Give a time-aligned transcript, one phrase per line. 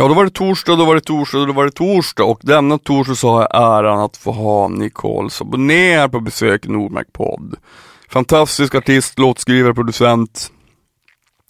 [0.00, 2.78] Ja, då var det torsdag, då var det torsdag, då var det torsdag och denna
[2.78, 7.12] torsdag så har jag äran att få ha Nicole Saboné här på besök i Nordmark
[7.12, 7.54] podd.
[8.08, 10.52] Fantastisk artist, låtskrivare, producent.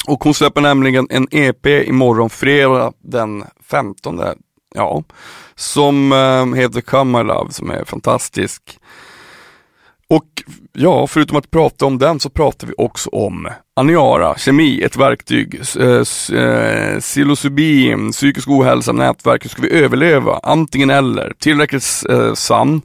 [0.07, 4.21] Och hon släpper nämligen en EP imorgon fredag den 15.
[4.75, 5.03] Ja,
[5.55, 8.79] som eh, heter Come My Love som är fantastisk.
[10.11, 10.43] Och
[10.73, 15.61] ja, förutom att prata om den så pratar vi också om Aniara, kemi, ett verktyg,
[15.81, 20.41] eh, eh, psilocybin, psykisk ohälsa, nätverk, hur ska vi överleva?
[20.43, 22.83] Antingen eller, tillräckligt eh, sann,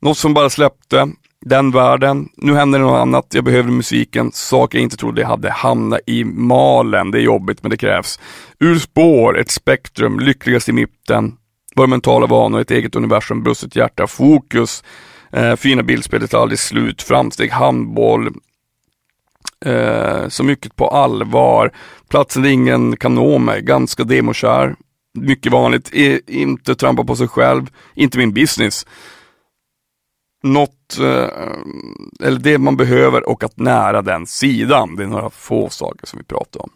[0.00, 1.08] något som bara släppte,
[1.40, 5.28] den världen, nu händer det något annat, jag behöver musiken, saker jag inte trodde jag
[5.28, 8.20] hade hamnat i malen, det är jobbigt men det krävs.
[8.58, 11.32] Ur spår, ett spektrum, lyckligast i mitten,
[11.76, 14.84] våra mentala vanor, ett eget universum, brustet hjärta, fokus,
[15.34, 18.30] Eh, fina bildspelet, tar aldrig slut, framsteg, handboll,
[19.64, 21.72] eh, så mycket på allvar,
[22.08, 24.76] platsen där ingen kan nå mig, ganska demokär,
[25.18, 28.86] mycket vanligt, e inte trampa på sig själv, inte min business.
[30.42, 31.28] Något, eh,
[32.20, 36.18] eller det man behöver och att nära den sidan, det är några få saker som
[36.18, 36.70] vi pratar om.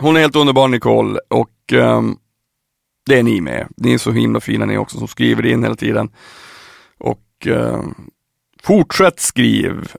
[0.00, 2.02] Hon är helt underbar Nicole och eh,
[3.06, 3.68] det är ni med.
[3.76, 6.10] Ni är så himla fina ni också som skriver in hela tiden.
[7.38, 7.82] Och eh,
[8.62, 9.92] fortsätt skriv.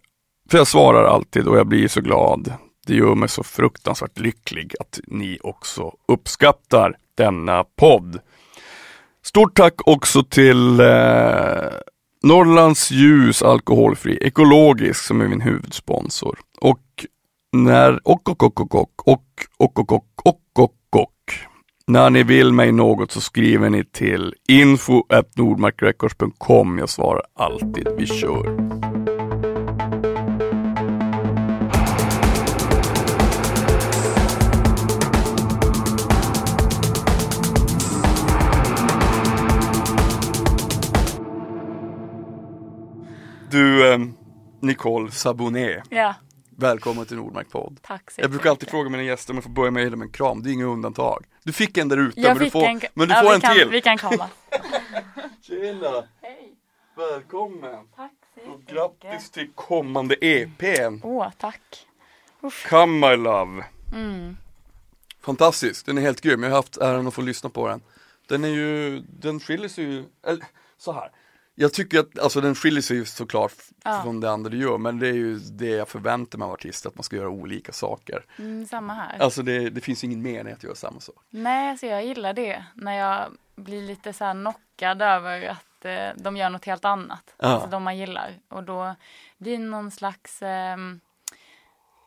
[0.50, 2.54] För jag svarar alltid och jag blir så glad.
[2.88, 8.20] Det gör mig så fruktansvärt lycklig att ni också uppskattar denna podd.
[9.24, 10.86] Stort tack också till eh,
[12.24, 16.40] Norrlands ljus alkoholfri ekologisk som är min huvudsponsor.
[16.62, 17.06] Och
[17.52, 19.24] när och och och och och
[19.58, 21.49] och och och och och och
[21.90, 25.04] när ni vill mig något så skriver ni till info
[25.36, 26.78] nordmarkrecords.com.
[26.78, 27.88] Jag svarar alltid.
[27.98, 28.70] Vi kör!
[43.52, 44.00] Du, eh,
[44.62, 45.82] Nicole Saboné.
[45.90, 46.16] Ja.
[46.60, 47.80] Välkommen till Nordmark podd.
[47.82, 50.12] Tack så Jag brukar alltid fråga mina gäster om jag får börja med med en
[50.12, 51.26] kram, det är inget undantag.
[51.44, 53.42] Du fick en där ute, men du får, en, men du ja, får vi en
[53.42, 53.70] kan, till.
[53.70, 54.30] Vi kan krama.
[55.42, 56.08] Tjena!
[56.22, 56.54] Hej!
[56.98, 57.88] Välkommen!
[57.96, 58.12] Tack
[58.46, 61.02] så Och grattis till kommande EPn!
[61.04, 61.88] Åh, tack.
[62.70, 63.66] Come My Love!
[63.94, 64.38] Mm.
[65.22, 66.44] Fantastisk, den är helt grym.
[66.44, 67.82] Jag har haft äran att få lyssna på den.
[68.28, 70.46] Den är ju, den skiljer sig ju, eller
[70.78, 71.12] så här.
[71.62, 73.54] Jag tycker att, alltså den skiljer sig ju såklart
[73.84, 74.02] Ja.
[74.04, 76.90] från det andra du gör, men det är ju det jag förväntar mig av artister,
[76.90, 78.26] att man ska göra olika saker.
[78.40, 79.20] Mm, samma här.
[79.20, 81.16] Alltså det, det finns ingen mening att göra samma sak.
[81.30, 82.64] Nej, så jag gillar det.
[82.74, 87.24] När jag blir lite så här knockad över att eh, de gör något helt annat.
[87.38, 87.48] Ja.
[87.48, 88.34] Alltså de man gillar.
[88.48, 88.96] Och då
[89.38, 90.42] blir det någon slags...
[90.42, 91.00] ehm,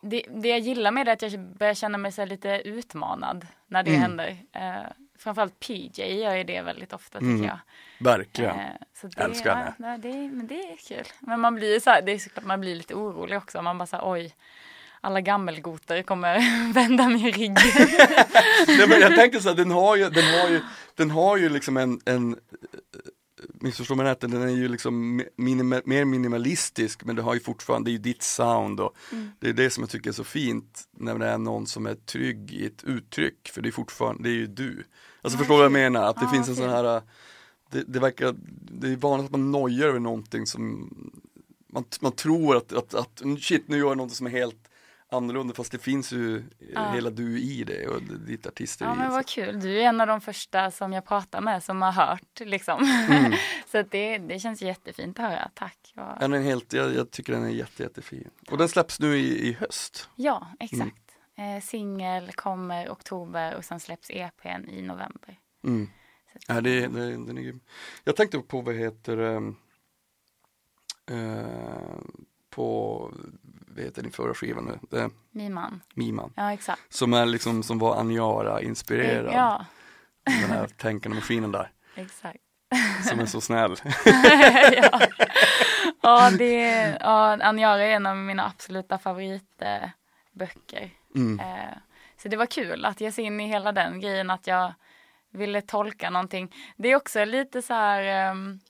[0.02, 3.46] det, det jag gillar med det är att jag börjar känna mig så lite utmanad
[3.66, 4.02] när det Mm.
[4.02, 4.36] händer.
[4.52, 4.90] Eh,
[5.22, 7.44] framförallt PJ gör ju det väldigt ofta tycker Mm.
[7.44, 7.58] jag.
[7.98, 8.58] Verkligen.
[8.60, 8.66] Eh,
[9.00, 9.74] så det, Älskar henne.
[9.78, 11.04] ja, det, men det är kul.
[11.20, 13.62] Men man blir så här, det är såklart man blir lite orolig också.
[13.62, 14.34] Man bara så här, oj,
[15.00, 17.54] alla gammelgoter kommer vända mig ryggen.
[18.66, 20.60] Nej, men jag tänker så här, den har ju, den har ju,
[20.94, 22.36] den har ju liksom en, en
[23.54, 27.88] missförstå mig rätt, den är ju liksom minima, mer minimalistisk men det har ju fortfarande,
[27.88, 28.96] det är ju ditt sound och
[29.38, 31.94] det är det som jag tycker är så fint när det är någon som är
[31.94, 34.84] trygg i ett uttryck för det är fortfarande, det är ju du.
[35.22, 36.02] Alltså förstår du vad jag menar?
[36.10, 36.64] Att det Ja, finns en okej.
[36.64, 37.02] sån här,
[37.70, 38.34] det, det verkar,
[38.70, 40.90] det är vanligt att man nojar över någonting som
[41.72, 44.68] man, man tror att, att, att shit nu gör jag något som är helt
[45.10, 46.42] annorlunda fast det finns ju
[46.74, 46.90] Ja.
[46.92, 48.88] hela du i det och ditt artisteri.
[48.88, 51.82] Ja men vad kul, du är en av de första som jag pratar med som
[51.82, 52.84] har hört liksom.
[53.10, 53.32] Mm.
[53.72, 55.94] så det, det känns jättefint att höra, tack.
[55.96, 58.30] Och, Den är helt, jag, jag tycker den är jätte, jättefin.
[58.50, 60.08] Och den släpps nu i, i höst.
[60.16, 61.01] ja, exakt.
[61.38, 65.38] Eh, Singel kommer oktober och sen släpps EPn i november.
[65.64, 65.88] Mm.
[66.48, 67.60] Ja, det, det, den är grym.
[68.04, 69.40] Jag tänkte på vad heter eh,
[72.50, 73.12] på,
[73.68, 74.78] vad heter din förra skiva nu?
[74.90, 75.80] Det, Min man.
[75.94, 76.32] Miman.
[76.36, 76.94] Ja exakt.
[76.94, 79.32] Som är liksom, som var Aniara inspirerad.
[79.34, 79.66] Ja,
[80.24, 81.70] Den här tänkande maskinen där.
[81.94, 82.38] exakt.
[83.08, 83.76] Som är så snäll.
[84.82, 85.00] ja.
[86.02, 86.60] ja, det,
[87.00, 88.98] ja, Aniara är en av mina absoluta
[90.38, 90.90] favoritböcker.
[91.14, 91.40] Mm.
[91.40, 91.76] Eh,
[92.16, 94.74] så det var kul att ge sig in i hela den grejen att jag
[95.30, 96.54] ville tolka någonting.
[96.76, 98.60] Det är också lite så här ehm,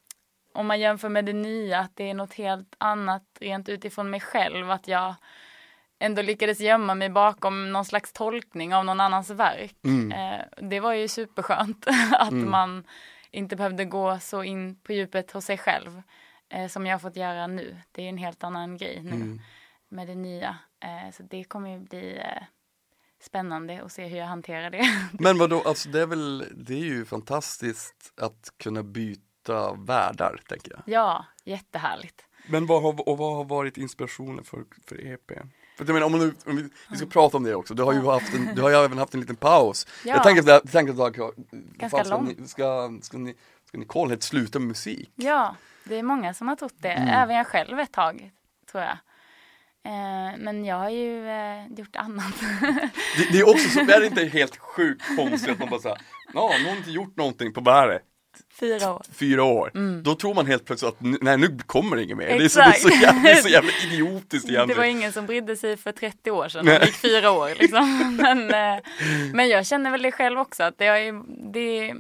[0.55, 4.21] om man jämför med det nya att det är något helt annat rent utifrån mig
[4.21, 5.15] själv att jag
[5.99, 9.77] ändå lyckades gömma mig bakom någon slags tolkning av någon annans verk.
[9.85, 10.13] Mm.
[10.13, 12.51] Eh, det var ju superskönt att Mm.
[12.51, 12.85] man
[13.31, 16.03] inte behövde gå så in på djupet hos sig själv
[16.49, 17.77] eh, som jag har fått göra nu.
[17.93, 19.41] Det är en helt annan grej nu Mm.
[19.93, 20.57] Med det nya.
[20.81, 22.43] Eh, så det kommer ju bli eh,
[23.21, 24.85] spännande att se hur jag hanterar det.
[25.13, 30.71] Men vadå, alltså det är väl, det är ju fantastiskt att kunna byta världar, tänker
[30.71, 30.83] jag.
[30.87, 32.25] Ja, jättehärligt.
[32.47, 35.33] Men vad har, och vad har varit inspirationen för, för EP?
[35.77, 37.93] För jag menar, om, nu, om vi, vi ska prata om det också, du har
[37.93, 39.87] ju haft en, du har ju även haft en liten paus.
[40.05, 40.15] Ja.
[40.15, 42.35] Jag tänker att, tänker att jag, Ganska fan, ska, lång.
[42.39, 43.35] ni, ska, ska, ni,
[43.65, 45.11] ska Nicole helt sluta med musik?
[45.15, 46.93] Ja, det är många som har trott det.
[46.93, 47.09] Mm.
[47.09, 48.31] Även jag själv ett tag,
[48.73, 48.99] tror jag.
[49.85, 52.35] Eh, men jag har ju eh, gjort annat.
[53.17, 55.99] Det, det är också så, är det inte helt sjukt konstigt att man bara säger,
[56.35, 58.01] ja, någon har inte gjort någonting på är det?
[58.61, 59.03] Fyra år.
[59.13, 59.71] fyra år,
[60.03, 62.27] då tror man helt plötsligt att nej nu kommer det inget mer.
[62.27, 64.91] Det är så, det är så, jävla, det är så jävla idiotiskt Det var egentligen.
[64.91, 66.65] ingen som brydde sig för 30 år sedan.
[66.65, 68.17] Det gick fyra år liksom.
[68.23, 68.39] Men,
[68.75, 68.83] eh,
[69.35, 70.63] men jag känner väl det själv också.
[70.63, 71.95] Att det, har det,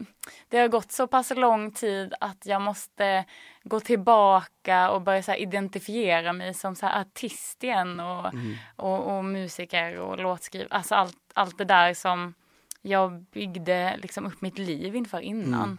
[0.48, 3.24] det har gått så pass lång tid att jag måste
[3.64, 8.00] gå tillbaka och börja så identifiera mig som så artist igen.
[8.00, 8.54] Och, Mm.
[8.76, 10.68] och, och musiker och låtskrivare.
[10.70, 12.34] Alltså allt, allt det där som
[12.82, 15.62] jag byggde liksom upp mitt liv inför innan.
[15.64, 15.78] Mm.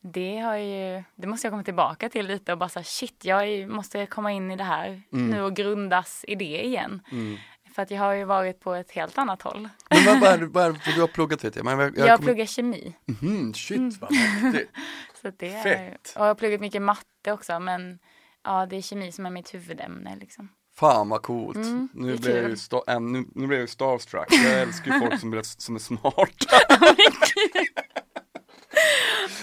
[0.00, 3.48] Det, har ju, det måste jag komma tillbaka till lite och bara säga shit, jag
[3.48, 7.02] är- måste komma in i det här nu och grundas i det igen.
[7.12, 7.36] Mm.
[7.74, 9.68] För att jag har ju varit på ett helt annat håll.
[9.90, 12.26] Men vad, vad, vad, för du har pluggat vet jag, men jag, Jag, jag kommer-
[12.26, 12.94] pluggar kemi.
[13.06, 14.70] Mhm, shit vad mäktigt.
[15.30, 16.12] Så det är, Fett.
[16.16, 17.98] och jag har pluggat mycket matte också men
[18.44, 20.48] ja, det är kemi som är mitt huvudämne liksom.
[20.76, 21.56] Fan vad coolt.
[21.56, 24.26] Mm, nu, blev jag ju sta- äh, nu, nu blev jag starstruck.
[24.32, 26.56] Jag älskar ju folk som är, som är smarta.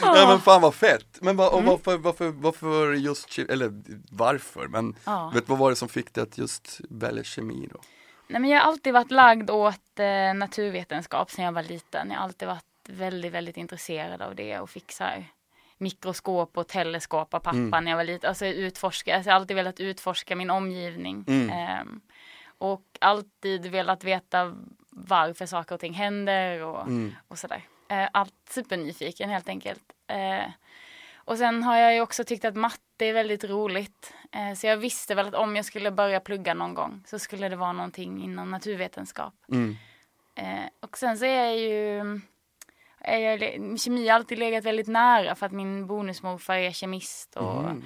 [0.02, 1.18] Nej men fan vad fett.
[1.22, 1.66] Men va, Mm.
[1.66, 3.82] varför, varför, varför just eller
[4.12, 5.32] varför, men Ja.
[5.34, 7.80] vet vad var det som fick dig att just välja kemi då?
[8.28, 12.10] Nej, men jag har alltid varit lagd åt eh, naturvetenskap sedan jag var liten.
[12.10, 15.26] Jag har alltid varit väldigt, väldigt intresserad av det och fick så här
[15.78, 17.84] mikroskop och teleskop av pappa Mm.
[17.84, 18.28] när jag var liten.
[18.28, 21.26] Alltså utforska, alltså, jag har alltid velat utforska min omgivning.
[21.28, 21.50] Mm.
[21.50, 22.02] Ehm,
[22.58, 24.56] och alltid velat veta
[24.90, 27.16] varför saker och ting händer och, Mm.
[27.28, 27.62] och sådär.
[27.90, 29.84] Eh, allt supernyfiken helt enkelt.
[30.08, 30.46] Eh,
[31.16, 34.14] och sen har jag ju också tyckt att matte är väldigt roligt.
[34.32, 37.50] Eh, så jag visste väl att om jag skulle börja plugga någon gång så skulle
[37.50, 39.34] det vara någonting inom naturvetenskap.
[39.52, 39.76] Mm.
[40.36, 42.04] Eh, och sen så är jag ju
[43.04, 47.84] jag, kemi har alltid legat väldigt nära för att min bonusmorfar är kemist och, Mm.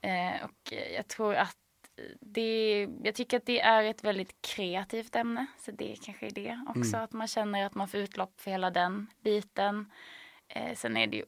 [0.00, 1.56] eh, och jag tror att
[2.20, 5.46] det, jag tycker att det är ett väldigt kreativt ämne.
[5.58, 7.04] Så det kanske är det också, Mm.
[7.04, 9.92] att man känner att man får utlopp för hela den biten.
[10.48, 11.24] Eh, sen är det ju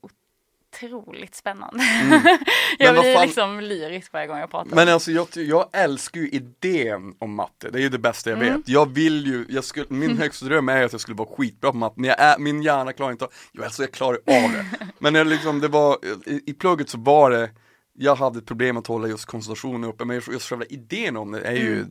[0.75, 1.85] otroligt spännande.
[2.79, 4.77] jag Men vad blir fan- liksom lyrisk varje gång jag pratar.
[4.77, 8.39] Men alltså jag, jag älskar ju idén om matte, det är ju det bästa jag
[8.43, 8.57] Mm.
[8.57, 8.69] vet.
[8.69, 11.77] Jag vill ju, jag skulle, min högsta dröm är att jag skulle vara skitbra på
[11.77, 14.67] matte, men jag är, min hjärna klarar inte av, jo alltså jag klarar av det.
[14.99, 17.51] Men jag liksom, det var, i, i plugget så var det,
[17.99, 21.41] jag hade ett problem att hålla just koncentrationen uppe, men just själva idén om det
[21.41, 21.85] är ju,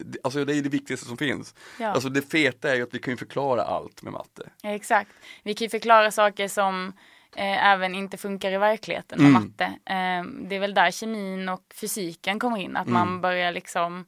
[0.00, 1.54] det- alltså det är det viktigaste som finns.
[1.80, 1.86] Ja.
[1.88, 4.50] Alltså det feta är ju att vi kan förklara allt med matte.
[4.62, 5.10] Ja, Exakt.
[5.42, 6.92] Vi kan ju förklara saker som
[7.36, 9.42] eh, även inte funkar i verkligheten med Mm.
[9.42, 9.64] matte.
[9.64, 12.76] Eh, det är väl där kemin och fysiken kommer in.
[12.76, 12.94] Att Mm.
[13.00, 14.04] man börjar liksom,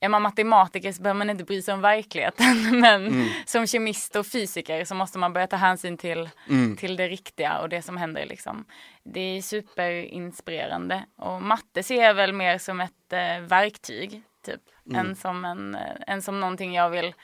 [0.00, 2.46] är man matematiker så behöver man inte bry sig om verkligheten.
[2.80, 3.28] Men Mm.
[3.46, 6.76] som kemist och fysiker så måste man börja ta hänsyn till, Mm.
[6.76, 8.64] till det riktiga och det som händer liksom.
[9.04, 11.04] Det är superinspirerande.
[11.16, 14.60] Och matte ser jag väl mer som ett eh, verktyg, typ.
[14.90, 15.06] Mm.
[15.06, 17.14] Än, som en, eh, än som någonting jag vill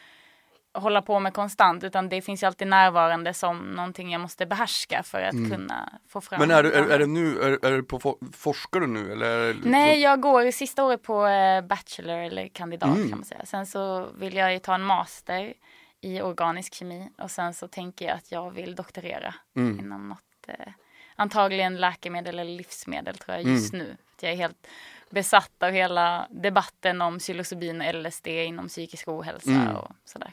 [0.83, 5.03] hålla på med konstant utan det finns ju alltid närvarande som någonting jag måste behärska
[5.03, 6.43] för att kunna få fram.
[6.43, 6.49] Mm.
[6.49, 9.13] Men är du, är, är det nu, är, är du på, for- forskar du nu
[9.13, 9.57] eller?
[9.65, 13.09] Nej, jag går sista året på eh, bachelor eller kandidat Mm.
[13.09, 13.45] kan man säga.
[13.45, 15.55] Sen så vill jag ju ta en master
[16.01, 19.79] i organisk kemi och sen så tänker jag att jag vill doktorera Mm.
[19.81, 20.73] inom något, eh,
[21.17, 23.97] antagligen läkemedel eller livsmedel tror jag just nu.
[24.21, 24.67] För jag är helt
[25.11, 29.77] besatt av hela debatten om psilocybin och LSD inom psykisk ohälsa Mm.
[29.77, 30.33] och sådär.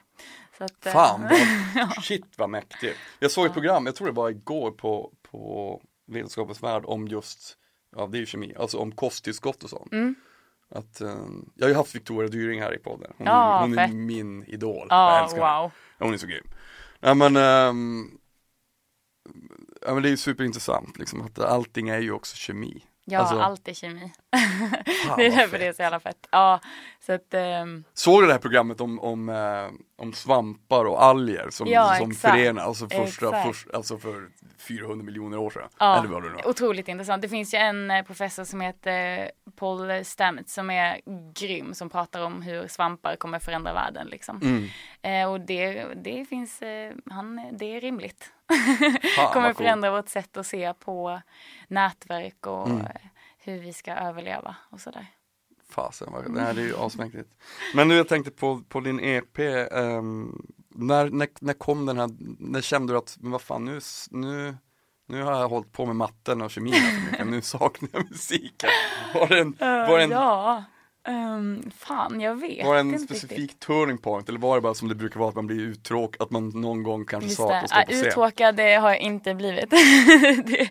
[0.58, 1.22] Så att, eh, Fan,
[1.76, 2.98] vad, shit vad mäktigt.
[3.20, 7.58] Jag såg ett program, jag tror det var igår på, på Vetenskapens Värld om just,
[7.96, 9.92] ja det är ju kemi, alltså om kosttillskott och sånt.
[9.92, 10.16] Mm.
[10.70, 11.16] Att, eh,
[11.56, 14.88] jag har ju haft Victoria Dyring här i podden, hon, är, hon är min idol.
[14.90, 15.62] jag Ja, älskar henne.
[15.62, 15.72] wow.
[16.00, 16.48] Hon är så grym.
[17.00, 18.18] Ja men, ehm,
[19.82, 22.84] ja, men det är ju superintressant liksom, att allting är ju också kemi.
[23.06, 24.14] Ja, Alltså, allt är kemi.
[25.18, 26.28] Det är därför det är så jävla fett.
[26.32, 26.60] Ja,
[27.06, 31.48] så att ehm, Såg du det här programmet om, om, eh, om svampar och alger
[31.50, 32.34] som, Ja, som exakt.
[32.36, 34.30] förenar, alltså, första, först, alltså för
[34.68, 35.70] 400 miljoner år sedan?
[35.80, 37.22] Ja, Eller vad det nu otroligt intressant.
[37.22, 41.02] Det finns ju en eh, professor som heter Paul Stamets som är
[41.34, 44.42] grym som pratar om hur svampar kommer förändra världen liksom.
[44.42, 44.68] Mm.
[45.02, 48.32] Eh, och det, det finns, eh, han, det är rimligt.
[49.16, 49.58] Fan, kommer vad coolt.
[49.58, 51.22] förändra vårt sätt att se på
[51.68, 52.88] nätverk och Mm.
[53.48, 55.08] Eh, hur vi ska överleva och sådär.
[55.70, 57.30] Fasen, vad, det här är ju asmäktigt.
[57.76, 62.10] Men nu jag tänkte på, på din EP, ehm, när, när, när kom den här,
[62.40, 63.80] när kände du att, men vad fan nu,
[64.12, 64.58] nu,
[65.08, 66.74] nu har jag hållit på med matten och kemin
[67.26, 68.70] nu saknar jag musiken.
[69.14, 70.64] Var det en, var det en, Ja,
[71.08, 73.60] ehm, fan jag vet var det en inte specifik riktigt.
[73.60, 76.32] turning point eller var det bara som det brukar vara att man blir uttråkad, att
[76.32, 77.60] man någon gång kanske Just det.
[77.60, 78.06] att scen?
[78.08, 79.70] uttråkad det har jag inte blivit.
[80.46, 80.70] det,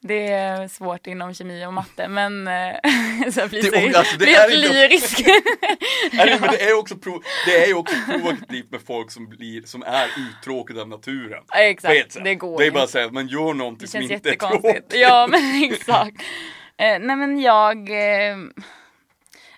[0.00, 2.52] det är svårt inom kemi och matte men eh,
[3.32, 4.56] så jag blir, Det- så, alltså, det blir är
[4.88, 5.24] lyrisk.
[6.12, 9.62] Nej, men det är ju också, pro, det är också proaktivt med folk som blir,
[9.62, 11.42] som är uttråkade av naturen.
[11.48, 14.30] Ja, exakt, det går Det är bara att säga att man gör någonting som inte
[14.30, 14.92] är tråkigt.
[14.94, 16.22] Ja men exakt.
[16.76, 18.36] Eh, nej men jag, eh,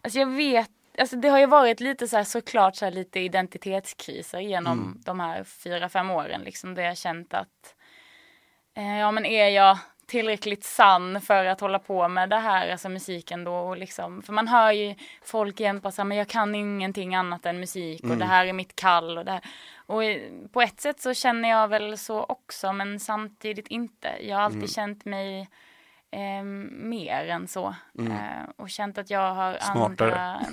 [0.04, 3.20] alltså jag vet, alltså det har ju varit lite så här såklart så här lite
[3.20, 5.00] identitetskriser genom Mm.
[5.04, 7.74] de här fyra, fem åren liksom där jag känt att
[8.76, 12.88] eh, ja men är jag tillräckligt sann för att hålla på med det här, alltså
[12.88, 17.14] musiken då och liksom, för man hör ju folk så här, men jag kan ingenting
[17.14, 18.18] annat än musik och Mm.
[18.18, 19.40] det här är mitt kall och det här.
[19.86, 24.08] Och i- på ett sätt så känner jag väl så också men samtidigt inte.
[24.20, 24.68] Jag har alltid Mm.
[24.68, 25.48] känt mig
[26.14, 27.74] eh, mer än så.
[27.98, 29.60] Eh, och känt att jag har Mm.
[29.60, 30.14] Smartare.
[30.14, 30.46] andra...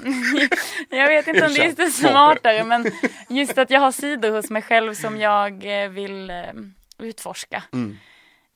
[0.97, 2.85] jag vet inte om det är just Erkänn, smartare men
[3.29, 6.53] just att jag har sidor hos mig själv som jag eh, vill eh,
[6.97, 7.63] utforska.
[7.73, 7.97] Mm.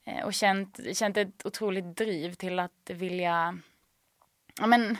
[0.05, 3.57] Eh, och känt, känt ett otroligt driv till att vilja
[4.59, 4.97] ja, men,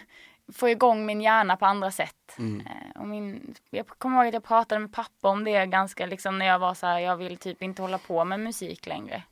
[0.54, 2.36] få igång min hjärna på andra sätt.
[2.38, 2.68] Mm.
[2.68, 6.40] Eh, och min, jag kommer ihåg att jag pratade med pappa om det ganska liksom
[6.40, 9.24] när jag var så här, jag vill typ inte hålla på med musik längre.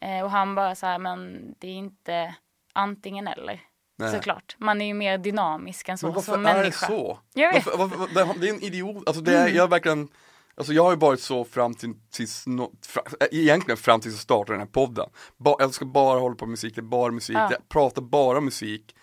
[0.00, 0.18] Mm.
[0.18, 2.34] Eh, och han bara så här, men det är inte
[2.72, 3.60] antingen eller.
[3.98, 4.12] Nej.
[4.12, 6.86] Såklart, man är ju mer dynamisk än så Men varför som är människa.
[6.86, 7.18] det så?
[7.34, 7.66] Jag vet.
[7.66, 10.08] Varför, varför, det- det är en idiot, alltså det är, jag har verkligen
[10.56, 14.20] Alltså jag har ju varit så fram till, tills, no, fra, egentligen fram tills jag
[14.22, 15.10] startade den här podden.
[15.36, 17.48] Ba, jag ska bara hålla på med musik, det är bara musik, Ja.
[17.52, 18.94] jag pratar bara musik.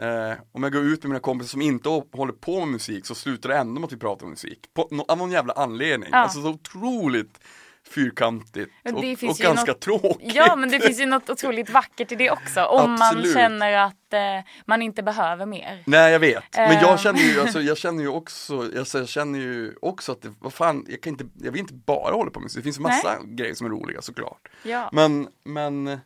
[0.00, 3.14] Eh, om jag går ut med mina kompisar som inte håller på med musik så
[3.14, 4.58] slutar det ändå med att vi pratar om musik.
[4.74, 6.08] På, no, av någon jävla anledning.
[6.12, 6.18] Ja.
[6.18, 7.40] Alltså så otroligt
[7.90, 10.34] fyrkantigt Och och, ganska något- tråkigt.
[10.34, 12.64] Ja men det finns ju något otroligt vackert i det också.
[12.64, 13.34] Om man Absolut.
[13.34, 14.20] känner att eh,
[14.66, 15.82] man inte behöver mer.
[15.86, 19.38] Nej jag vet, men jag känner ju, alltså, jag känner ju också, alltså, jag känner
[19.38, 22.40] ju också att det, vad fan, jag kan inte, jag vill inte bara hålla på
[22.40, 24.48] med musik, det finns massa grejer som är roliga såklart.
[24.62, 24.90] Ja.
[24.92, 25.98] Men, men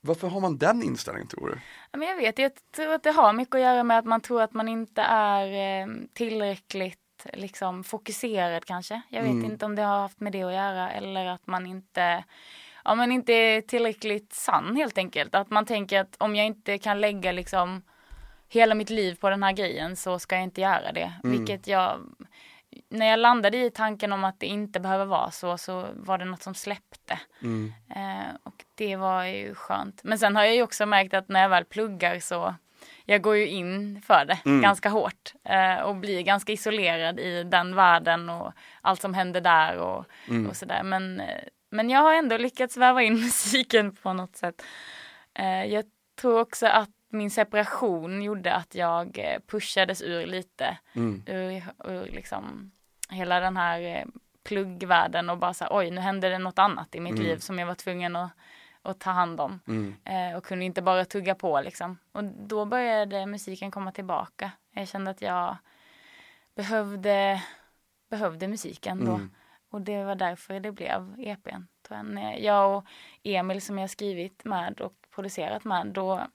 [0.00, 1.58] varför har man den inställningen tror du?
[1.92, 4.20] Ja, Men jag vet, jag tror att det har mycket att göra med att man
[4.20, 5.46] tror att man inte är
[5.82, 6.98] eh, tillräckligt
[7.32, 9.00] liksom, fokuserad kanske.
[9.08, 9.44] Jag vet Mm.
[9.44, 12.24] inte om det har haft med det att göra eller att man inte
[12.84, 15.34] ja, men inte är tillräckligt sann helt enkelt.
[15.34, 17.82] Att man tänker att om jag inte kan lägga liksom
[18.48, 21.12] hela mitt liv på den här grejen så ska jag inte göra det.
[21.24, 21.38] Mm.
[21.38, 22.00] Vilket jag,
[22.88, 26.24] när jag landade i tanken om att det inte behöver vara så, så var det
[26.24, 27.20] något som släppte.
[27.42, 27.72] Mm.
[27.96, 30.00] Eh, och det var ju skönt.
[30.04, 32.54] Men sen har jag ju också märkt att när jag väl pluggar så
[33.08, 34.62] jag går ju in för det Mm.
[34.62, 39.76] ganska hårt eh, och blir ganska isolerad i den världen och allt som händer där
[39.78, 40.46] och, Mm.
[40.46, 40.82] och sådär.
[40.82, 44.62] Men, eh, men jag har ändå lyckats väva in musiken på något sätt.
[45.34, 45.84] Eh, jag
[46.20, 51.22] tror också att min separation gjorde att jag eh, pushades ur lite Mm.
[51.26, 52.70] ur, ur liksom
[53.10, 54.04] hela den här eh,
[54.44, 57.24] pluggvärlden och bara så här, oj nu hände det något annat i mitt Mm.
[57.24, 58.30] liv som jag var tvungen att,
[58.86, 59.60] att ta hand om.
[59.66, 59.96] Mm.
[60.04, 61.98] Eh, och kunde inte bara tugga på liksom.
[62.12, 64.50] Och då började musiken komma tillbaka.
[64.72, 65.56] Jag kände att jag
[66.54, 67.42] behövde,
[68.10, 69.14] behövde musiken då.
[69.14, 69.30] Mm.
[69.70, 71.62] Och det var därför det blev EPn.
[72.38, 72.76] jag.
[72.76, 72.84] Och
[73.22, 76.26] Emil som jag skrivit med och producerat med, då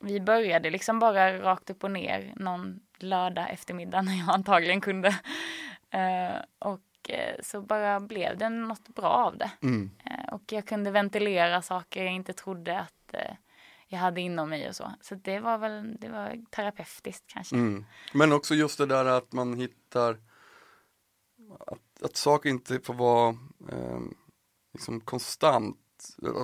[0.00, 5.08] vi började liksom bara rakt upp och ner någon lördag eftermiddag när jag antagligen kunde.
[5.90, 6.80] Eh, och
[7.42, 9.50] så bara blev det något bra av det.
[9.62, 9.90] Mm.
[10.04, 13.36] Eh, och jag kunde ventilera saker jag inte trodde att eh,
[13.88, 14.92] jag hade inom mig och så.
[15.00, 17.56] Så det var väl det var terapeutiskt kanske.
[17.56, 17.84] Mm.
[18.14, 20.18] Men också just det där att man hittar
[21.66, 23.28] att, att saker inte får vara
[23.72, 24.00] eh,
[24.72, 25.76] liksom konstant.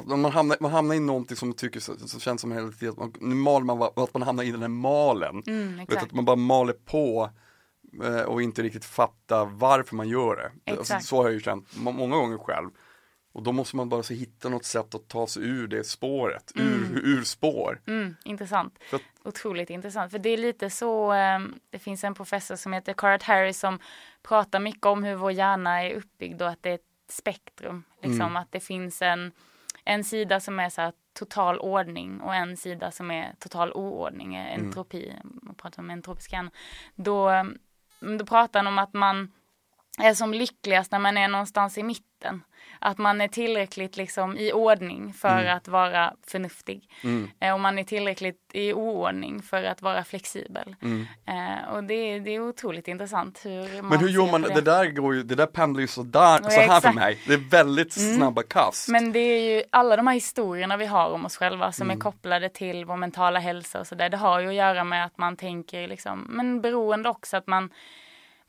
[0.06, 3.12] Man hamnar, man hamnar i någonting som, tycker, som känns som hela tiden, att man,
[3.20, 5.42] nu maler man, att man hamnar i den här malen.
[5.46, 7.30] Mm, Vet, att man bara maler på eh,
[8.26, 10.72] och inte riktigt fattar varför man gör det.
[10.72, 12.70] Alltså, så har jag ju känt må- många gånger själv.
[13.34, 16.52] Och då måste man bara så hitta något sätt att ta sig ur det spåret,
[16.54, 17.80] ur, ur spår.
[17.86, 18.78] Mm, intressant.
[18.90, 20.10] För att- Otroligt intressant.
[20.10, 21.38] För det är lite så, eh,
[21.70, 23.78] det finns en professor som heter Carat Harris som
[24.22, 27.84] pratar mycket om hur vår hjärna är uppbyggd och att det är ett spektrum.
[28.02, 28.36] Liksom Mm.
[28.36, 29.32] att det finns en,
[29.84, 34.34] en sida som är så här total ordning och en sida som är total oordning,
[34.34, 36.50] eh, entropi, man pratar om entropisk hjärna.
[36.94, 37.44] Då, eh,
[38.02, 39.32] Mm, då pratar han om att man
[39.98, 42.42] är som lyckligast när man är någonstans i mitten.
[42.78, 45.56] Att man är tillräckligt liksom i ordning för Mm.
[45.56, 46.90] att vara förnuftig.
[47.04, 47.30] Mm.
[47.40, 50.76] Eh, och man är tillräckligt i oordning för att vara flexibel.
[50.82, 51.06] Mm.
[51.26, 54.48] Eh, och det, är- det är otroligt intressant hur man Men hur gör man, på
[54.48, 54.60] det.
[54.60, 56.94] där går ju, det där pendlar ju sådär, Ja, så här för exakt.
[56.94, 57.18] mig.
[57.26, 58.16] Det är väldigt Mm.
[58.16, 58.88] snabba kast.
[58.88, 61.96] Men det är ju alla de här historierna vi har om oss själva som Mm.
[61.96, 64.08] är kopplade till vår mentala hälsa och sådär.
[64.08, 67.70] Det har ju att göra med att man tänker liksom, men beroende också att man,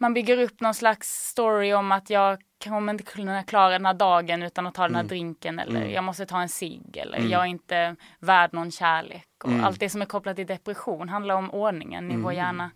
[0.04, 3.94] man bygger upp någon slags story om att jag kommer inte kunna klara den här
[3.94, 5.08] dagen utan att ta den här Mm.
[5.08, 5.92] drinken eller Mm.
[5.94, 7.30] jag måste ta en cigg eller Mm.
[7.32, 9.28] jag är inte värd någon kärlek.
[9.44, 9.64] Och Mm.
[9.64, 12.36] Allt det som är kopplat till depression handlar om ordningen i vår Mm.
[12.36, 12.72] hjärna.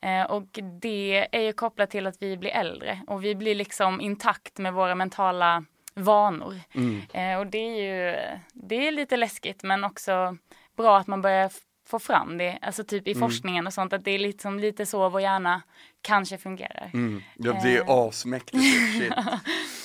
[0.00, 4.00] Eh, och det är ju kopplat till att vi blir äldre och vi blir liksom
[4.00, 6.60] intakt med våra mentala vanor.
[6.74, 7.02] Mm.
[7.12, 8.16] Eh, och det är ju
[8.52, 10.36] det är lite läskigt men också
[10.76, 11.50] bra att man börjar
[11.86, 13.20] få fram det, alltså typ i Mm.
[13.20, 15.62] forskningen och sånt, att det är liksom lite så vår hjärna
[16.02, 16.90] kanske fungerar.
[16.94, 17.22] Mm.
[17.36, 17.84] Ja, det är Eh.
[17.88, 18.64] asmäktigt.
[18.98, 19.12] Shit.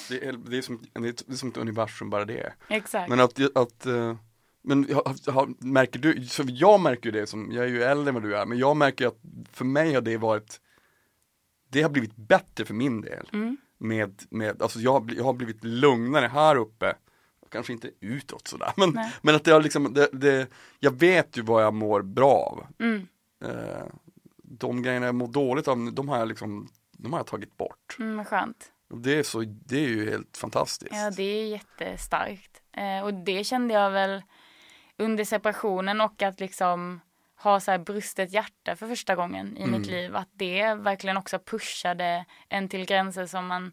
[0.10, 2.53] Det är, det, är som, det är som ett universum bara det.
[2.68, 3.10] Exakt.
[3.10, 4.15] Men att, att eh,
[4.62, 4.88] men
[5.60, 8.36] märker du, så jag märker ju det som, jag är ju äldre än vad du
[8.38, 9.18] är, men jag märker att
[9.51, 10.60] för mig har det varit
[11.70, 13.58] Det har blivit bättre för min del Mm.
[13.77, 16.96] med, med alltså jag, jag har blivit lugnare här uppe
[17.50, 19.12] Kanske inte utåt sådär, men, Nej.
[19.22, 20.48] men att det har liksom, det, det,
[20.79, 23.08] jag vet ju vad jag mår bra av Mm.
[23.44, 23.84] eh,
[24.44, 27.96] De grejerna jag mår dåligt av, de har jag liksom, de har jag tagit bort
[28.00, 28.72] Mm, skönt.
[28.94, 32.62] Det är så, det är ju helt fantastiskt Ja, det är jättestarkt.
[32.72, 34.24] Eh, och det kände jag väl
[34.98, 37.01] under separationen och att liksom
[37.36, 39.79] ha så här brustet hjärta för första gången i Mm.
[39.82, 40.15] mitt liv.
[40.15, 43.72] Att det verkligen också pushade en till gränser som man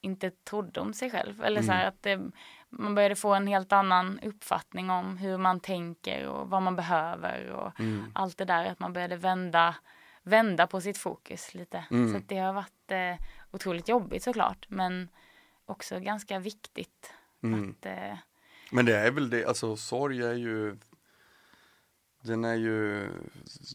[0.00, 1.44] inte trodde om sig själv.
[1.44, 1.88] Eller så här Mm.
[1.88, 2.30] att det,
[2.70, 7.50] man började få en helt annan uppfattning om hur man tänker och vad man behöver
[7.50, 8.04] och Mm.
[8.14, 8.64] allt det där.
[8.64, 9.74] Att man började vända,
[10.22, 11.84] vända på sitt fokus lite.
[11.90, 12.12] Mm.
[12.12, 14.66] Så det har varit eh, otroligt jobbigt såklart.
[14.68, 15.08] Men
[15.66, 17.70] också ganska viktigt Mm.
[17.70, 18.16] att eh,
[18.70, 20.76] Men det är väl det, alltså sorg är ju
[22.22, 23.08] Den är ju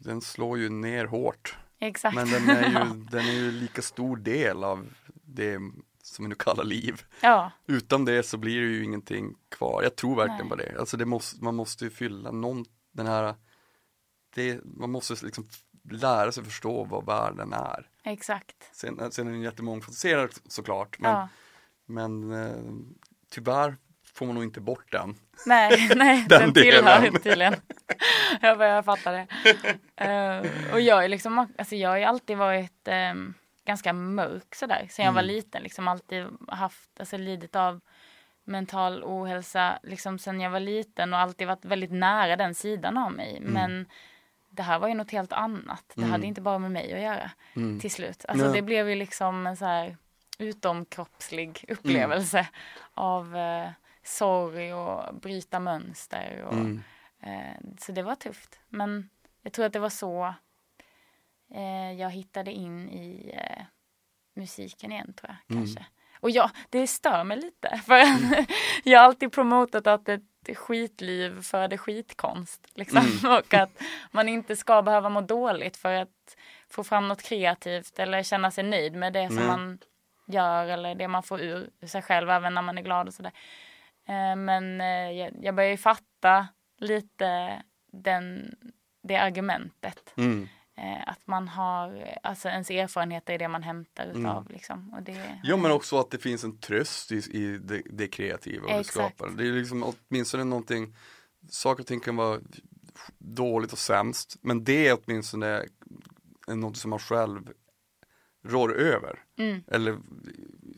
[0.06, 2.16] Den slår ju ner hårt Exakt.
[2.16, 4.94] Men den är ju, den är ju lika stor del av
[5.24, 5.60] det
[6.12, 9.96] som vi nu kallar liv ja, Utan det så blir det ju ingenting kvar Jag
[9.96, 10.50] tror verkligen Nej.
[10.50, 13.36] på det Alltså det måste, man måste ju fylla någon Den här
[14.36, 15.48] det, Man måste liksom
[15.92, 18.56] lära sig förstå vad världen är exakt.
[18.72, 21.28] Sen, sen är den jättemångfacetterad såklart men, Ja.
[21.86, 22.64] men eh,
[23.32, 23.78] tyvärr
[24.14, 27.20] får man nog inte bort den Nej, nej Den den, tillhör delen.
[27.24, 27.56] tydligen.
[28.42, 29.28] jag börjar fatta det.
[29.96, 33.34] Eh, och jag är liksom, alltså jag har ju alltid varit ehm,
[33.66, 34.88] ganska mörk sådär.
[34.90, 35.36] Sen jag var Mm.
[35.36, 37.82] liten, liksom alltid haft, alltså lidit av
[38.44, 43.12] mental ohälsa liksom sen jag var liten och alltid varit väldigt nära den sidan av
[43.12, 43.40] mig.
[43.42, 43.86] Men
[44.50, 45.84] det här var ju något helt annat.
[45.96, 46.12] Det Mm.
[46.12, 47.80] hade inte bara med mig att göra mm.
[47.80, 48.26] till slut.
[48.28, 48.52] Alltså Ja.
[48.52, 49.98] det blev ju liksom en så här
[50.40, 52.48] utomkroppslig upplevelse
[52.94, 53.70] av eh,
[54.04, 56.42] sorg och bryta mönster.
[56.48, 56.84] Och, Mm.
[57.20, 58.60] eh, så det var tufft.
[58.70, 59.10] Men
[59.42, 60.34] jag tror att det var så
[61.54, 63.64] eh, jag hittade in i eh,
[64.36, 65.64] musiken igen tror jag Mm.
[65.66, 65.86] kanske.
[66.20, 67.78] Och ja, det stör mig lite.
[67.86, 67.96] För
[68.84, 72.68] jag har alltid promotat att ett skitliv föder skitkonst.
[72.76, 72.98] Liksom.
[73.24, 73.38] Mm.
[73.38, 76.38] Och att man inte ska behöva må dåligt för att
[76.70, 79.80] få fram något kreativt eller känna sig nöjd med det som man
[80.28, 83.32] gör eller det man får ur sig själv även när man är glad och sådär.
[84.08, 87.62] Eh, Men eh, jag, jag börjar ju fatta lite
[87.92, 88.56] den,
[89.04, 90.14] det argumentet.
[90.18, 90.48] Mm.
[90.82, 94.94] Eh, Att man har, alltså ens erfarenheter är det man hämtar utav liksom.
[94.94, 98.64] Och det, Ja men också att det finns en tröst i, i det, det kreativa
[98.66, 99.16] och det Exakt.
[99.18, 99.44] skapande.
[99.44, 100.96] Det är liksom åtminstone någonting,
[101.50, 102.40] saker och ting kan vara
[103.18, 105.66] dåligt och sämst, men det är åtminstone
[106.48, 107.52] är något som man själv
[108.46, 109.20] rår över.
[109.38, 109.98] Mm, Eller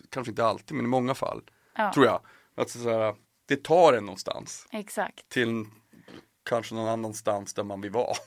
[0.09, 1.41] kanske inte alltid, men i många fall,
[1.75, 2.21] ja, tror jag.
[2.55, 5.29] Att så här, det tar en någonstans exakt.
[5.29, 5.65] till
[6.43, 8.13] kanske någon annanstans där man vill vara.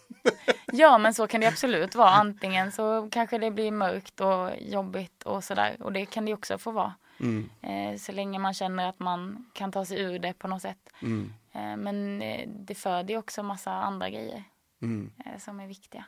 [0.73, 2.11] Ja men så kan det absolut vara.
[2.11, 5.77] Antingen så kanske det blir mörkt och jobbigt och sådär.
[5.81, 6.95] Och det kan det också få vara.
[7.21, 10.63] Mm, Eh, så länge man känner att man kan ta sig ur det på något
[10.63, 10.79] sätt.
[11.03, 14.45] mm, Eh, men eh, det föder ju också massa andra grejer
[14.83, 15.11] mm.
[15.27, 16.05] eh, som är viktiga.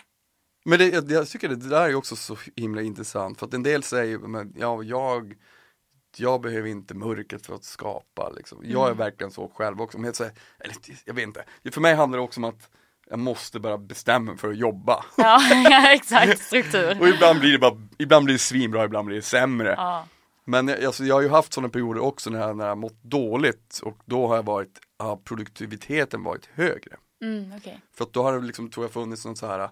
[0.64, 3.62] Men det, jag, jag tycker det där är också så himla intressant för att en
[3.62, 5.36] del säger, men, ja jag
[6.20, 8.58] jag behöver inte mörkret för att skapa liksom.
[8.64, 8.98] Jag är Mm.
[8.98, 11.44] verkligen så själv också, men jag, eller, jag vet inte.
[11.72, 12.70] För mig handlar det också om att
[13.10, 15.04] jag måste bara bestämma mig för att jobba.
[15.16, 15.40] Ja,
[15.92, 16.40] exakt.
[16.42, 17.00] Struktur.
[17.00, 19.74] Och ibland blir det bara, ibland blir det svinbra, ibland blir det sämre.
[19.76, 20.06] Ja,
[20.44, 23.02] Men jag- alltså, jag har ju haft sådana perioder också när jag, när jag mått
[23.02, 26.96] dåligt och då har jag varit, har produktiviteten varit högre.
[27.22, 27.80] mm, okej.
[27.94, 29.70] För att då har det liksom, tror jag funnits någon så här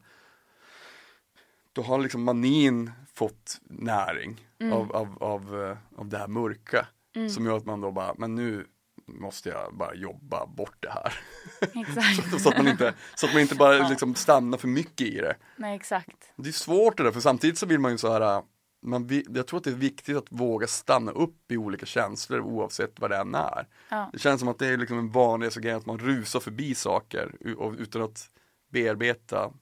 [1.76, 4.72] då har liksom manin fått näring Mm.
[4.72, 6.86] av, av, av, eh, av det här mörka.
[7.34, 8.66] Som gör att man då bara, men nu
[9.06, 11.14] måste jag bara jobba bort det här.
[11.82, 12.40] Exakt.
[12.42, 13.88] så, att man inte, så att man inte bara Ja.
[13.88, 15.36] liksom stannar för mycket i det.
[15.56, 16.32] Nej, exakt.
[16.36, 18.42] Det är svårt det där, för samtidigt så vill man ju så här
[18.82, 23.00] man, jag tror att det är viktigt att våga stanna upp i olika känslor oavsett
[23.00, 23.66] vad det än är.
[23.88, 24.10] Ja.
[24.12, 27.32] Det känns som att det är liksom en vanligaste grej att man rusar förbi saker
[27.78, 28.30] utan att
[28.72, 29.52] bearbeta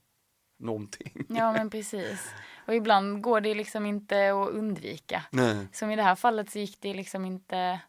[0.56, 1.26] någonting.
[1.28, 2.34] Ja, men precis.
[2.66, 5.22] Och ibland går det liksom inte att undvika.
[5.30, 5.68] Nej.
[5.72, 7.80] Som i det här fallet så gick det liksom inte,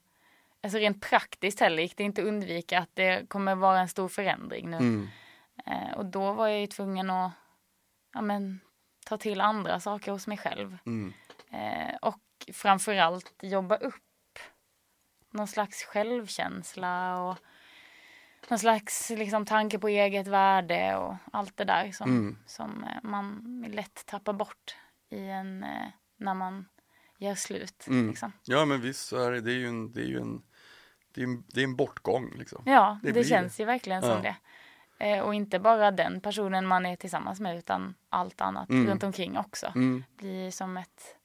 [0.62, 4.08] alltså rent praktiskt heller gick det inte att undvika att det kommer vara en stor
[4.08, 4.78] förändring nu.
[4.78, 5.08] Mm.
[5.65, 7.32] Eh, och då var jag ju tvungen att
[8.13, 8.60] ja, men,
[9.06, 10.78] ta till andra saker hos mig själv.
[10.86, 11.13] Mm.
[11.51, 12.21] Eh, och
[12.54, 13.95] framförallt jobba upp
[15.30, 17.38] någon slags självkänsla och
[18.50, 22.38] någon slags liksom, tanke på eget värde och allt det där som, Mm.
[22.46, 24.76] som eh, man lätt tappar bort
[25.10, 26.66] i en, eh, när man
[27.18, 27.86] gör slut.
[27.88, 28.08] Mm.
[28.10, 28.32] Liksom.
[28.44, 30.42] Ja men visst så är det, det är ju en, det är ju en,
[31.14, 32.64] det är en, det är en bortgång liksom.
[32.66, 34.22] Ja, Det det, känns ju verkligen som Ja.
[34.22, 34.36] det.
[35.00, 38.88] Eh, och inte bara den personen man är tillsammans med utan allt annat Mm.
[38.88, 39.68] runt omkring också.
[39.76, 40.04] Mm.
[40.18, 41.16] Blir som ett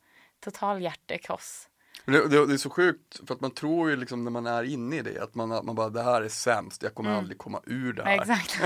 [0.41, 1.69] total hjärtekross.
[2.05, 4.63] Det, det, det är så sjukt för att man tror ju liksom när man är
[4.63, 7.19] inne i det att man, att man bara det här är sämst, jag kommer Mm.
[7.19, 8.15] aldrig komma ur det Ja, här.
[8.21, 8.61] exakt.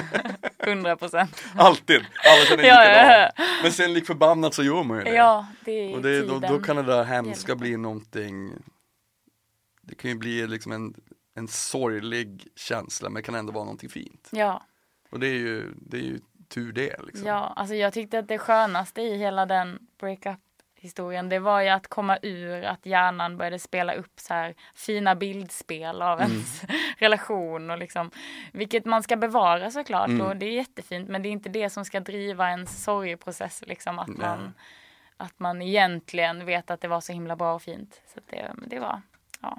[0.59, 1.45] 100 procent.
[1.57, 3.33] Alltid, alla känner Ja, likadant.
[3.37, 3.45] ja.
[3.63, 5.15] Men sen lik förbannat så gör man ju det.
[5.15, 6.53] Ja, det är Och det, då, tiden.
[6.53, 8.53] då kan det där hemska bli någonting
[9.83, 10.95] Det kan ju bli liksom en,
[11.35, 14.29] en sorglig känsla men det kan ändå vara någonting fint.
[14.33, 14.63] Ja,
[15.11, 16.19] Och det är ju, det är ju
[16.49, 17.27] tur det liksom.
[17.27, 20.39] ja, alltså jag tyckte att det skönaste i hela den breakup
[20.85, 25.15] historien, det var ju att komma ur att hjärnan började spela upp så här fina
[25.15, 26.31] bildspel av Mm.
[26.33, 26.65] ens
[26.99, 28.11] relation och liksom,
[28.53, 30.27] vilket man ska bevara såklart Mm.
[30.27, 33.99] och det är jättefint men det är inte det som ska driva ens sorgeprocess liksom
[33.99, 34.55] att man,
[35.17, 38.01] att man egentligen vet att det var så himla bra och fint.
[38.15, 39.03] Så det, det var,
[39.41, 39.59] ja.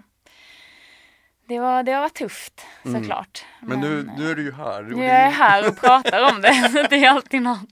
[1.47, 3.45] Det var, det var tufft såklart.
[3.61, 3.79] Mm.
[3.79, 4.81] Men, nu, eh, nu är du ju här.
[4.83, 7.59] Nu är jag här och pratar om det, det är alltid något.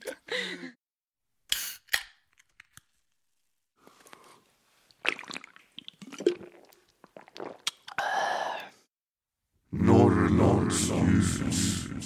[9.80, 11.40] Norrlands ljus,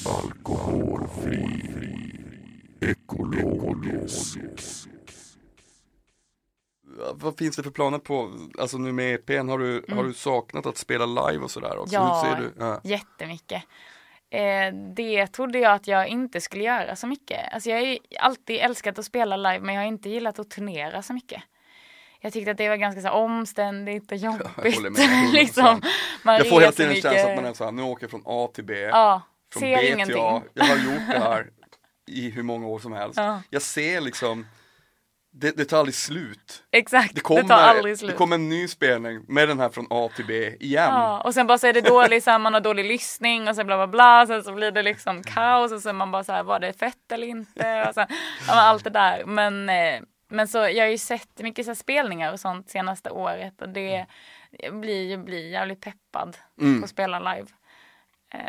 [0.07, 1.71] alkoholfri,
[2.81, 4.39] ekologisk.
[7.13, 10.67] Vad finns det för planer på, alltså nu med EPn, har du, har du saknat
[10.67, 11.97] att spela live och sådär också?
[11.97, 12.09] Mm.
[12.09, 12.23] Ja.
[12.25, 12.53] Hur ser du?
[12.59, 12.81] Ja.
[12.85, 13.63] Jättemycket.
[14.31, 17.53] Eh, det trodde jag att jag inte skulle göra så mycket.
[17.53, 20.51] Alltså jag har ju alltid älskat att spela live men jag har inte gillat att
[20.51, 21.43] turnera så mycket.
[22.21, 24.47] Jag tyckte att det var ganska så här, omständigt och jobbigt.
[24.57, 25.33] håller med, 100%.
[25.33, 25.83] liksom,
[26.25, 27.11] Jag får hela tiden en mycket.
[27.13, 28.75] känsla att man är såhär, nu åker jag från A till B.
[28.81, 30.23] Ja, från ser B till ingenting.
[30.23, 30.43] A.
[30.55, 31.47] Jag har gjort det här
[32.09, 33.17] i hur många år som helst.
[33.17, 33.43] Ja.
[33.51, 34.47] Jag ser liksom,
[35.33, 36.63] det, det tar aldrig slut.
[36.73, 38.11] Exakt, Det kommer, det tar aldrig slut.
[38.11, 40.91] det kommer en ny spelning med den här från A till B igen.
[40.95, 43.57] Ja, och sen bara så är det dålig, så här, man har dålig lyssning och
[43.57, 46.33] sen bla bla bla, sen så blir det liksom kaos och sen man bara så
[46.33, 47.85] här, var det fett eller inte?
[47.89, 48.07] Och sen,
[48.49, 49.25] ja, allt det där.
[49.25, 53.62] Men, eh, men så, jag har ju sett mycket så spelningar och sånt senaste året
[53.62, 54.07] och det
[54.51, 56.81] jag blir, jag blir jävligt peppad Mm.
[56.81, 57.47] på att spela live.
[58.35, 58.41] Eh,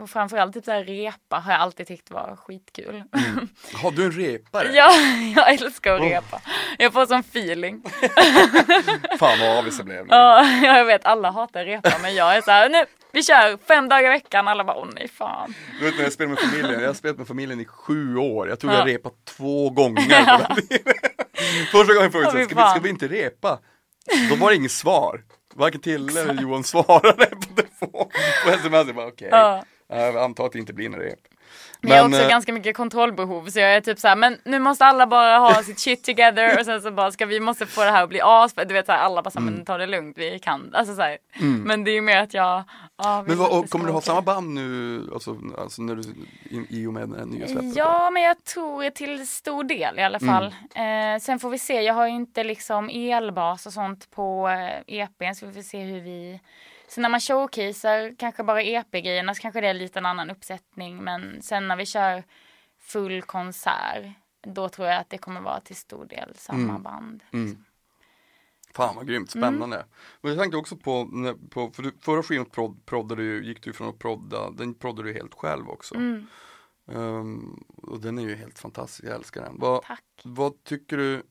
[0.00, 3.02] och framförallt typ så här repa har jag alltid tyckt var skitkul.
[3.82, 4.68] Har du en repare?
[4.72, 4.90] ja,
[5.36, 6.04] jag älskar att Oh.
[6.08, 6.40] repa.
[6.78, 7.82] Jag får sån feeling.
[9.18, 10.06] Fan vad avis jag blev.
[10.08, 13.88] Ja, jag vet alla hatar repa men jag är så här, nu vi kör fem
[13.88, 14.48] dagar i veckan.
[14.48, 15.54] Alla bara, åh nej fan.
[15.78, 18.48] Du vet när jag spelar med familjen, jag har spelat med familjen i sju år.
[18.48, 18.78] Jag tror Ja.
[18.78, 20.46] jag repat två gånger.
[21.72, 23.58] Första gången frågade jag, ska, vi, ska vi inte repa?
[24.30, 25.20] Då var det inget svar.
[25.54, 28.10] Varken Tille eller Johan svarade på telefon.
[28.44, 29.28] På sms, jag bara okej.
[29.30, 29.64] Ja.
[29.88, 31.18] Jag antar att det inte blir någon rep.
[31.80, 34.38] Men jag har också eh, ganska mycket kontrollbehov så jag är typ så här, men
[34.44, 37.66] nu måste alla bara ha sitt shit together och sen så bara ska vi måste
[37.66, 38.54] få det här att bli as.
[38.54, 39.54] Du vet så här, alla bara så här, Mm.
[39.54, 40.70] men ta det lugnt, vi kan.
[40.74, 41.18] Alltså så här.
[41.40, 42.62] Men det är ju mer att jag,
[42.96, 45.94] ja, vill Men vad, det och, kommer du ha samma band nu, alltså, alltså när
[45.96, 46.02] du,
[46.50, 47.76] i, i och med den nya släppet?
[47.76, 50.34] Ja, men jag tror till stor del i alla Mm.
[50.34, 50.44] fall.
[50.74, 55.00] Eh, sen får vi se, jag har ju inte liksom elbas och sånt på eh,
[55.00, 56.40] EPn så vi får se hur vi
[56.88, 61.04] så när man showcasear kanske bara EP-grejerna så kanske det är lite en annan uppsättning
[61.04, 62.24] men sen när vi kör
[62.78, 64.04] full konsert
[64.42, 66.82] då tror jag att det kommer vara till stor del samma Mm.
[66.82, 67.22] band.
[67.32, 67.64] Mm.
[68.74, 69.84] Fan vad grymt, spännande.
[70.20, 71.08] Men jag tänkte också på,
[71.50, 75.08] på för du, förra skivan prod, proddade du, gick du från att prodda, den proddade
[75.08, 75.94] du helt själv också.
[75.94, 76.26] Mm,
[76.92, 79.58] Ehm, och den är ju helt fantastisk, jag älskar den.
[79.58, 80.04] Vad, tack.
[80.24, 81.22] vad tycker du,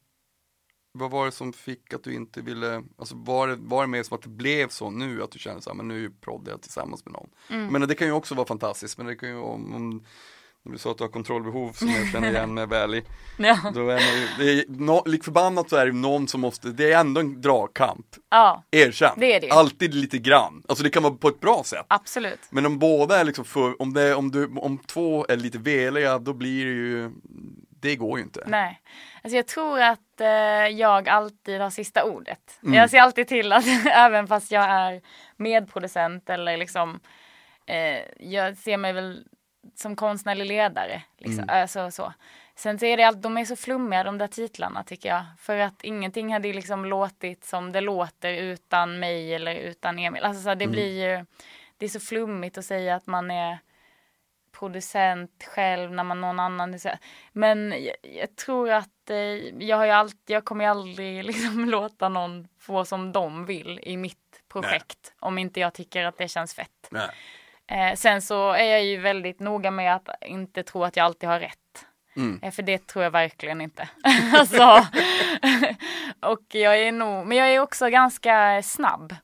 [0.95, 4.03] vad var det som fick att du inte ville, alltså var det, var det mer
[4.03, 6.61] som att det blev så nu att du kände så här, men nu proddar jag
[6.61, 7.29] tillsammans med någon.
[7.49, 7.67] Mm.
[7.67, 10.03] Men det kan ju också vara fantastiskt, men det kan ju om, om
[10.71, 13.03] Du sa att du har kontrollbehov som jag känner igen mig väl i.
[13.37, 13.59] Ja.
[13.73, 16.67] Då är man ju, det är, no, lik förbannat så är det någon som måste,
[16.71, 18.05] det är ändå en dragkamp.
[18.29, 19.13] ja, Erkänn.
[19.17, 19.49] Det är det.
[19.49, 20.63] Alltid lite grann.
[20.67, 21.85] Alltså det kan vara på ett bra sätt.
[21.87, 22.39] absolut.
[22.49, 26.19] Men om båda är liksom för, om, det, om, du, om två är lite veliga,
[26.19, 27.11] då blir det ju,
[27.81, 28.43] det går ju inte.
[28.47, 28.81] Nej.
[29.23, 30.27] Alltså jag tror att eh,
[30.67, 32.59] jag alltid har sista ordet.
[32.63, 32.73] Mm.
[32.73, 35.01] Jag ser alltid till att även fast jag är
[35.35, 36.99] medproducent eller liksom
[37.65, 39.27] eh, jag ser mig väl
[39.75, 41.01] som konstnärlig ledare.
[41.17, 41.43] Liksom.
[41.43, 41.61] Mm.
[41.61, 42.13] Alltså, så.
[42.55, 45.23] Sen så är det allt, de är så flummiga de där titlarna tycker jag.
[45.39, 50.23] För att ingenting hade liksom låtit som det låter utan mig eller utan Emil.
[50.23, 50.71] Alltså så här, det Mm.
[50.71, 51.25] blir ju,
[51.77, 53.57] det är så flummigt att säga att man är
[54.59, 56.79] producent själv när man någon annan.
[57.31, 59.17] Men jag, jag tror att eh,
[59.63, 63.79] jag har ju alltid, jag kommer ju aldrig liksom låta någon få som de vill
[63.83, 65.13] i mitt projekt.
[65.19, 66.89] Om inte jag tycker att det känns fett.
[66.89, 67.09] Nej.
[67.67, 71.29] Eh, sen så är jag ju väldigt noga med att inte tro att jag alltid
[71.29, 71.85] har rätt.
[72.15, 72.39] Mm.
[72.43, 73.89] Eh, för det tror jag verkligen inte.
[74.33, 74.85] alltså,
[76.19, 79.15] och jag är nog, men jag är också ganska snabb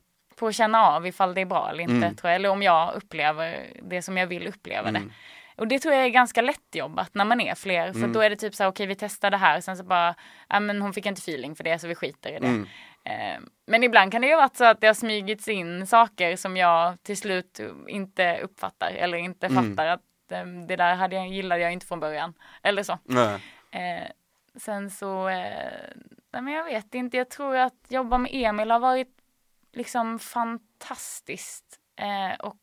[0.42, 1.94] på att känna av ifall det är bra eller inte.
[2.06, 2.14] Mm.
[2.16, 2.36] Tror jag.
[2.36, 4.98] Eller om jag upplever det som jag vill uppleva det.
[4.98, 5.12] Mm.
[5.56, 7.92] Och det tror jag är ganska lättjobbat när man är fler.
[7.92, 8.12] För Mm.
[8.12, 9.60] då är det typ så här, okej vi testar det här.
[9.60, 10.14] Sen så bara,
[10.48, 12.46] ja men hon fick inte feeling för det så vi skiter i det.
[12.46, 12.66] Mm.
[13.04, 16.56] Eh, Men ibland kan det ju vara så att det har smygits in saker som
[16.56, 18.90] jag till slut inte uppfattar.
[18.90, 19.70] Eller inte Mm.
[19.76, 20.00] fattar att
[20.32, 22.34] eh, det där hade jag, gillade jag inte från början.
[22.62, 22.92] Eller så.
[23.72, 24.08] Eh,
[24.56, 25.88] sen så, eh,
[26.32, 29.08] nej men jag vet inte, jag tror att jobba med Emil har varit
[29.72, 31.78] liksom fantastiskt.
[31.96, 32.60] Eh, och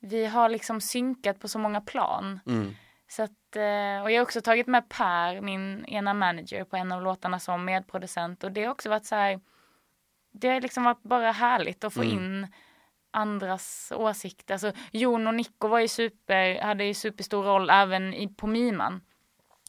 [0.00, 2.40] vi har liksom synkat på så många plan.
[2.46, 2.74] Mm.
[3.08, 6.92] Så att, eh, och jag har också tagit med Per, min ena manager, på en
[6.92, 8.44] av låtarna som medproducent.
[8.44, 9.40] Och det har också varit så här,
[10.32, 12.14] det har liksom varit bara härligt att få Mm.
[12.16, 12.46] in
[13.10, 14.54] andras åsikter.
[14.54, 19.00] Alltså, Jon och Nico var ju super, hade ju superstor roll även i, på Miman.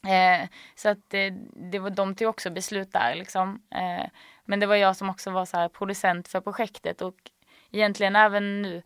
[0.06, 1.32] Eh, så att eh,
[1.70, 3.62] det var de tog också beslut där liksom.
[3.70, 4.06] Eh,
[4.44, 7.16] men det var jag som också var så här producent för projektet och
[7.70, 8.82] egentligen även nu.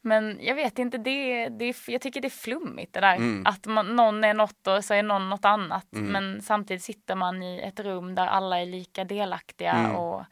[0.00, 3.16] Men jag vet inte, det, det, jag tycker det är flummigt det där.
[3.16, 3.46] Mm.
[3.46, 5.92] Att man, någon är något och så är någon något annat.
[5.92, 6.12] Mm.
[6.12, 9.72] Men samtidigt sitter man i ett rum där alla är lika delaktiga.
[9.72, 9.96] Mm.
[9.96, 10.24] Och,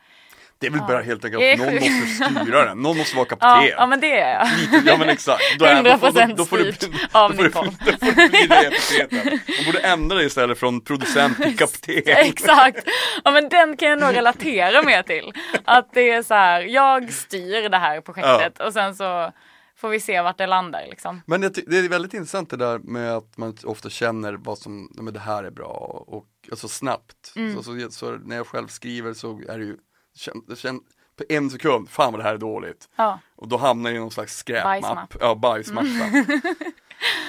[0.61, 0.87] Det är väl Ja.
[0.87, 3.69] bara helt enkelt att någon måste styra den, någon måste vara ja, kapten.
[3.77, 4.49] ja, men det är jag.
[4.59, 5.43] Lite, ja men exakt.
[5.59, 7.71] Då är- då får- 100% då- då får du- då av får du- Nicole.
[7.85, 9.37] Då får det bli det.
[9.57, 12.03] Man borde ändra det istället från producent till kapten.
[12.07, 12.89] Exakt.
[13.25, 15.33] Ja men den kan jag nog relatera mer till.
[15.65, 19.33] Att det är så här, jag styr det här projektet och sen så
[19.77, 21.23] får vi se vart det landar liksom.
[21.27, 24.89] Men ty- det är väldigt intressant det där med att man ofta känner vad som,
[24.95, 27.33] men det här är bra och alltså snabbt.
[27.37, 27.57] Mm.
[27.57, 29.77] Så, så, så när jag själv skriver så är det ju,
[30.19, 30.81] känn, det känn,
[31.17, 32.89] på en sekund, fan vad det här är dåligt.
[32.97, 34.81] Ja, Och då hamnar jag i någon slags skräpmapp.
[34.83, 35.15] Bajsmapp.
[35.21, 35.89] Ja, bajsmappa.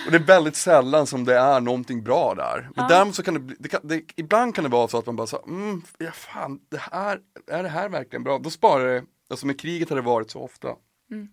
[0.06, 2.62] och det är väldigt sällan som det är någonting bra där.
[2.75, 2.95] Men Ja.
[2.95, 5.15] däremot så kan det, bli, det, kan, det ibland kan det vara så att man
[5.15, 8.38] bara så, mm, ja fan, det här, är det här verkligen bra?
[8.39, 10.67] Då sparar det, alltså med kriget har det varit så ofta.
[11.12, 11.28] Mm.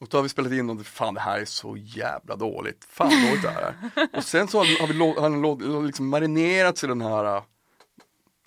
[0.00, 3.10] Och då har vi spelat in och fan det här är så jävla dåligt, fan
[3.10, 3.62] dåligt det här
[3.94, 4.08] är.
[4.18, 7.42] Och sen så har, har vi har den liksom marinerats i den här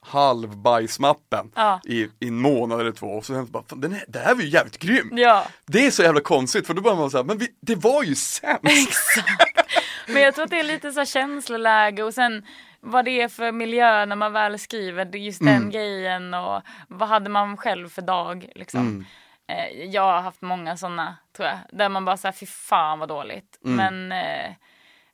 [0.02, 1.82] halvbajsmappen Ja.
[1.86, 4.42] i, i en månad eller två och sen bara, fan, den här, det här var
[4.42, 5.10] ju jävligt grym.
[5.12, 5.46] ja.
[5.66, 8.16] Det är så jävla konstigt för då börjar man säga, men vi, det var ju
[8.16, 8.64] sämst.
[8.64, 9.60] exakt.
[10.08, 12.46] Men jag tror att det är lite så känsloläge och sen
[12.82, 15.70] vad det är för miljö när man väl skriver just den Mm.
[15.72, 18.80] grejen och vad hade man själv för dag liksom.
[18.82, 19.06] Mm.
[19.48, 23.10] Eh, Jag har haft många sådana tror jag, där man bara säger fy fan vad
[23.10, 23.60] dåligt.
[23.66, 23.76] Mm.
[24.08, 24.52] Men, eh,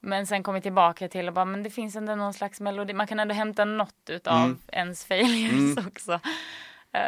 [0.06, 3.08] men sen kommer tillbaka till och bara, men det finns ändå någon slags melodi, man
[3.08, 4.58] kan ändå hämta något utav Mm.
[4.72, 5.88] ens failures Mm.
[5.88, 6.20] också.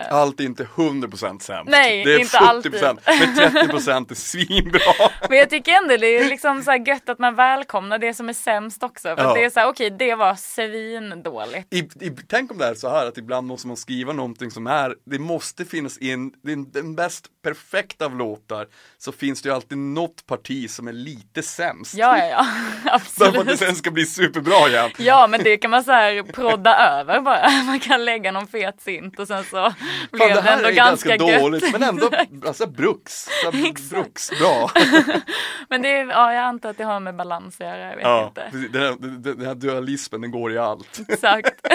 [0.09, 1.71] Allt är inte 100% sämst.
[1.71, 3.35] Nej, det är inte 70% men
[3.69, 4.79] 30% är svinbra.
[5.29, 8.33] Men jag tycker ändå det är liksom så gött att man välkomnar det som är
[8.33, 9.15] sämst också.
[9.15, 9.29] För Ja.
[9.29, 11.73] att det är så här, okej det var svindåligt.
[11.73, 14.67] I, i, tänk om det är så här att ibland måste man skriva någonting som
[14.67, 19.55] är, det måste finnas in, den, den bäst perfekta av låtar, så finns det ju
[19.55, 21.93] alltid något parti som är lite sämst.
[21.93, 22.45] Ja, ja, ja.
[22.85, 23.59] Bara för att det Absolut.
[23.59, 24.89] sen ska bli superbra igen.
[24.97, 27.49] Ja, men det kan man så här prodda över bara.
[27.65, 29.73] Man kan lägga någon fet synt och sen så
[30.11, 32.09] blev Fan, det här ändå är ganska, ganska dåligt men ändå
[32.47, 33.89] alltså, bruks, så, Exakt.
[33.89, 34.71] bruks bra.
[35.69, 38.05] Men det är, ja, jag antar att det har med balans att göra, jag vet
[38.05, 38.67] Ja, inte.
[38.71, 40.99] den, här, den, här dualismen den går i allt.
[41.07, 41.67] Exakt.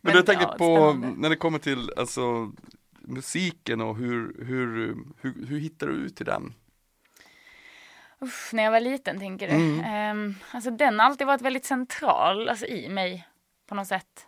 [0.00, 1.20] Men, jag tänker ja, på spännande.
[1.20, 2.52] när det kommer till alltså,
[3.00, 6.54] musiken och hur, hur, hur, hur hittar du ut till den?
[8.20, 9.54] Uff, när jag var liten tänker du.
[9.54, 9.80] Mm.
[9.84, 13.28] Ehm, alltså den har alltid varit väldigt central alltså, i mig
[13.68, 14.27] på något sätt.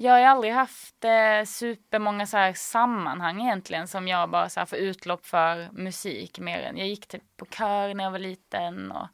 [0.00, 4.66] Jag har aldrig haft eh, supermånga så här sammanhang egentligen som jag bara så här
[4.66, 6.76] får utlopp för musik mer än.
[6.76, 9.08] Jag gick typ på kör när jag var liten och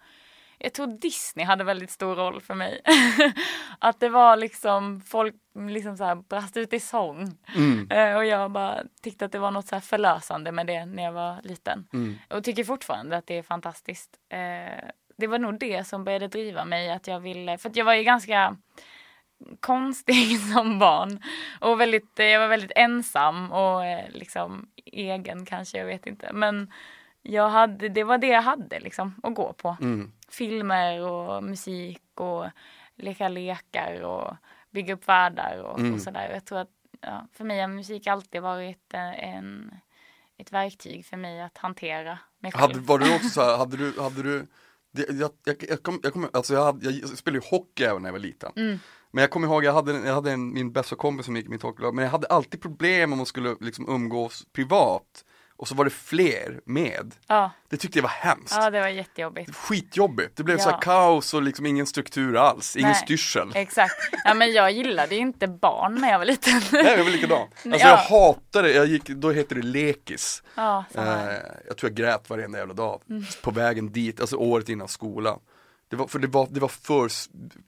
[0.58, 2.80] jag tror Disney hade väldigt stor roll för mig.
[3.78, 5.34] att det var liksom folk
[5.68, 7.38] liksom så här brast ut i sång.
[7.56, 7.90] Mm.
[7.90, 11.02] Eh, och jag bara tyckte att det var något så här förlösande med det när
[11.02, 11.86] jag var liten.
[11.92, 12.18] Mm.
[12.30, 14.10] Och tycker fortfarande att det är fantastiskt.
[14.28, 17.84] Eh, det var nog det som började driva mig att jag ville, för att jag
[17.84, 18.56] var ju ganska
[19.60, 21.22] konstig som barn.
[21.60, 26.30] Och väldigt, eh, jag var väldigt ensam och eh, liksom egen kanske, jag vet inte.
[26.32, 26.72] Men
[27.22, 29.76] jag hade, det var det jag hade liksom att gå på.
[29.80, 30.12] Mm.
[30.28, 32.46] Filmer och musik och
[32.96, 34.36] leka lekar och
[34.70, 35.94] bygga upp världar och, Mm.
[35.94, 36.30] och sådär.
[36.32, 39.74] Jag tror att ja, för mig har musik alltid varit eh, en,
[40.36, 42.62] ett verktyg för mig att hantera mig själv.
[42.62, 44.46] Hade, var du också så här, hade du, hade du
[44.94, 48.02] det, jag, jag, jag, kom, jag, kom, alltså jag, hade, jag spelade ju hockey även
[48.02, 48.52] när jag var liten.
[48.56, 48.78] Mm.
[49.10, 51.48] Men jag kommer ihåg, jag hade, jag hade en, min bästa kompis som gick i
[51.48, 55.24] mitt hockeylag, men jag hade alltid problem om man skulle liksom umgås privat.
[55.64, 57.14] Och så var det fler med.
[57.26, 58.54] Ja, Det tyckte jag var hemskt.
[58.56, 59.56] ja, det var jättejobbigt.
[59.56, 60.36] Skitjobbigt.
[60.36, 60.72] Det blev så Ja.
[60.72, 63.00] här kaos och liksom ingen struktur alls, ingen Nej.
[63.04, 63.52] styrsel.
[63.54, 63.94] Exakt.
[64.24, 66.60] Ja, men jag gillade ju inte barn när jag var liten.
[66.72, 67.38] Nej, jag var likadan.
[67.64, 67.78] Alltså Ja.
[67.88, 70.42] jag hatade, jag gick, då hette det lekis.
[70.54, 70.84] Ja.
[70.94, 71.04] Eh,
[71.66, 73.24] jag tror jag grät varenda jävla dag Mm.
[73.42, 75.38] på vägen dit, alltså året innan skolan.
[75.90, 77.08] Det var, för det var, det var för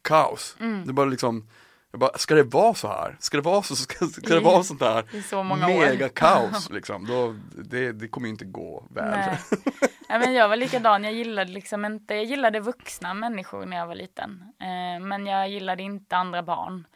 [0.03, 0.57] kaos.
[0.61, 0.87] Mm.
[0.87, 1.49] Det bara liksom,
[1.97, 3.17] jag bara, ska det vara så här?
[3.21, 5.81] Ska det vara så, ska, ska det vara sånt här så många år.
[5.81, 7.07] mega kaos liksom?
[7.07, 9.11] Då, det, det kommer ju inte gå väl.
[10.09, 10.19] Nej.
[10.19, 13.95] Men jag var likadan, jag gillade liksom inte, jag gillade vuxna människor när jag var
[13.95, 14.43] liten.
[14.61, 16.87] Eh, men jag gillade inte andra barn.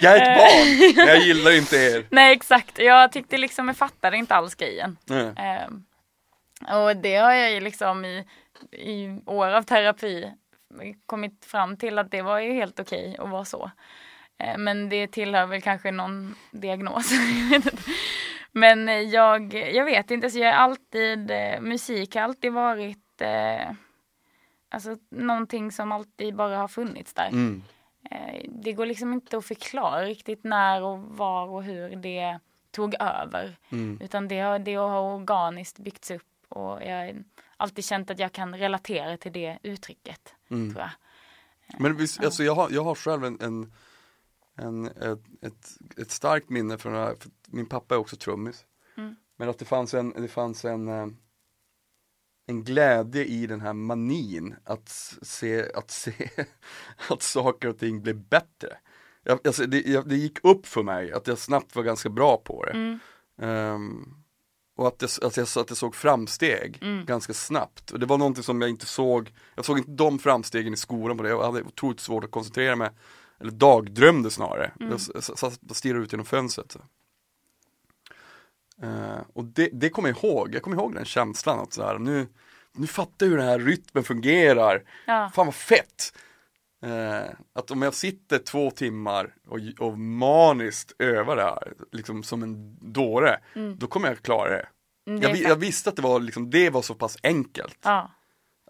[0.00, 0.36] Jag är ett Eh.
[0.36, 2.06] barn, men jag gillar inte er.
[2.10, 4.96] Nej exakt, jag tyckte liksom, jag fattade inte alls grejen.
[5.04, 5.26] Nej.
[5.26, 5.68] Eh,
[6.76, 8.26] och det har jag ju liksom i,
[8.72, 10.32] i år av terapi
[11.06, 13.70] kommit fram till att det var ju helt okej att vara så.
[14.38, 17.10] Eh, men det tillhör väl kanske någon diagnos.
[18.52, 23.20] Men eh, jag, jag vet inte, så jag är alltid, eh, musik har alltid varit
[23.20, 23.70] eh,
[24.68, 27.28] alltså någonting som alltid bara har funnits där.
[27.28, 27.62] Mm.
[28.48, 32.38] Det går liksom inte att förklara riktigt när och var och hur det
[32.70, 33.56] tog över.
[33.72, 33.98] Mm.
[34.02, 37.24] Utan det har, det har organiskt byggts upp och jag har
[37.56, 40.34] alltid känt att jag kan relatera till det uttrycket.
[40.52, 40.72] Mm.
[40.72, 40.90] Tror jag.
[41.78, 43.72] Men visst, alltså jag har, jag har själv en, en,
[44.56, 44.86] en
[45.42, 48.64] ett, ett, starkt minne från det här, för min pappa är också trummis.
[48.96, 49.16] Mm.
[49.36, 51.06] Men att det fanns en, det fanns en, eh,
[52.46, 54.88] en glädje i den här manin att
[55.22, 56.30] se, att se
[57.10, 58.78] att saker och ting blev bättre.
[59.22, 62.36] Jag, alltså det, jag, det gick upp för mig att jag snabbt var ganska bra
[62.36, 62.72] på det.
[62.72, 62.98] Mm.
[63.38, 64.21] Ehm,
[64.82, 67.04] och att jag, att, jag, att jag såg framsteg Mm.
[67.06, 67.90] ganska snabbt.
[67.90, 71.16] Och det var någonting som jag inte såg, jag såg inte de framstegen i skolan
[71.16, 71.28] på det.
[71.28, 72.90] Jag hade otroligt svårt att koncentrera mig,
[73.40, 74.72] eller dagdrömde snarare.
[74.80, 74.90] Mm.
[75.14, 76.76] Jag satt och stirrade ut genom fönstret.
[78.82, 81.98] Eh, och det, det kommer jag ihåg, jag kommer ihåg den känslan att så här,
[81.98, 82.26] nu,
[82.72, 84.82] nu fattar jag hur den här rytmen fungerar.
[85.06, 85.30] Ja.
[85.34, 86.12] Fan vad fett!
[86.82, 92.42] Eh, att om jag sitter två timmar och, och maniskt övar det här, liksom som
[92.42, 93.38] en dåre,
[93.76, 94.66] då kommer jag klara det.
[95.06, 98.10] Mm, det Jag, jag visste att det var, liksom, det var så pass enkelt, Ja.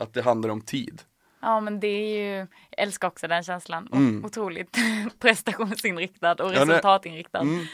[0.00, 1.02] att det handlar om tid.
[1.40, 3.88] ja, men det är ju, jag älskar också den känslan.
[3.92, 4.24] Mm.
[4.24, 4.76] Otroligt
[5.18, 7.40] prestationsinriktad och Ja, resultatinriktad.
[7.40, 7.66] Mm.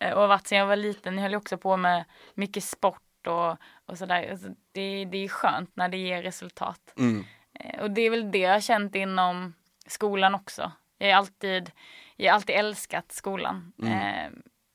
[0.00, 2.04] Eh, Och har varit sen jag var liten, jag höll också på med
[2.34, 4.30] mycket sport och, och sådär.
[4.30, 6.80] Alltså det, det är skönt när det ger resultat.
[6.98, 7.24] Mm.
[7.60, 9.54] Eh, Och det är väl det jag har känt inom
[9.86, 10.72] skolan också.
[10.98, 11.70] Jag har alltid,
[12.16, 13.72] jag har alltid älskat skolan.
[13.82, 14.30] Eh,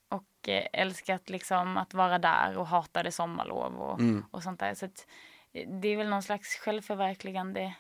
[0.10, 4.26] och eh, älskat liksom att vara där och hatade sommarlov och, Mm.
[4.32, 4.74] och sånt där.
[4.74, 5.08] Så att,
[5.54, 7.74] eh, det är väl någon slags självförverkligande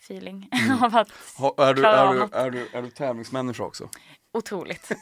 [0.00, 0.48] feeling
[0.82, 3.88] av att Ha, är, du, är, du, är, du, är du tävlingsmänniska också?
[4.32, 4.88] Otroligt.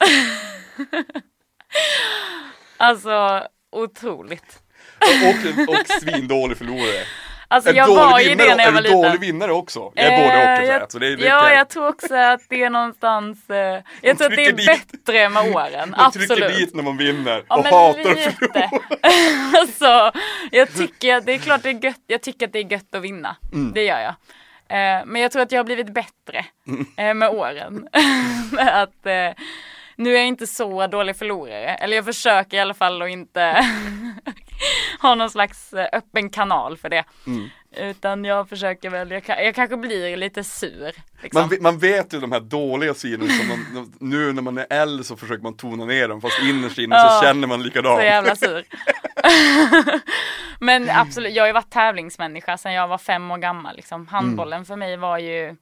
[2.77, 4.63] alltså otroligt.
[4.99, 7.05] Och, och svindålig förlorare.
[7.51, 9.21] Alltså En jag var ju det när jag var Är du dålig liten.
[9.21, 9.91] vinnare också?
[9.95, 12.41] Jag är både och Eh, jag Så det, är- det, Ja, jag tror också att
[12.49, 14.91] det är någonstans, eh, jag tror att det är trycker dit.
[15.03, 16.57] bättre med åren, Man trycker absolut.
[16.57, 18.31] dit när man vinner Ja, och hatar att lite.
[18.31, 18.69] förlora.
[19.59, 20.11] alltså,
[20.51, 22.95] jag tycker att det är klart det är gött, jag tycker att det är gött
[22.95, 23.35] att vinna.
[23.53, 23.71] Mm.
[23.73, 24.13] Det gör jag.
[24.69, 26.45] Eh, men jag tror att jag har blivit bättre
[26.97, 27.87] eh, med åren.
[28.51, 29.43] med att eh,
[29.95, 31.75] nu är jag inte så dålig förlorare.
[31.75, 33.65] Eller jag försöker i alla fall att inte
[35.01, 37.03] ha någon slags eh, öppen kanal för det.
[37.27, 37.49] Mm.
[37.77, 40.91] Utan jag försöker väl, jag, jag kanske blir lite sur.
[41.21, 41.41] Liksom.
[41.41, 44.67] Man, vet- man vet ju de här dåliga sidorna som man, nu när man är
[44.69, 47.99] äldre så försöker man tona ner dem fast innerst inne så känner man likadant.
[47.99, 48.65] Så jävla sur.
[50.59, 53.75] Men absolut, jag har ju varit tävlingsmänniska sedan jag var fem år gammal.
[53.75, 54.07] Liksom.
[54.07, 55.55] Handbollen för mig var ju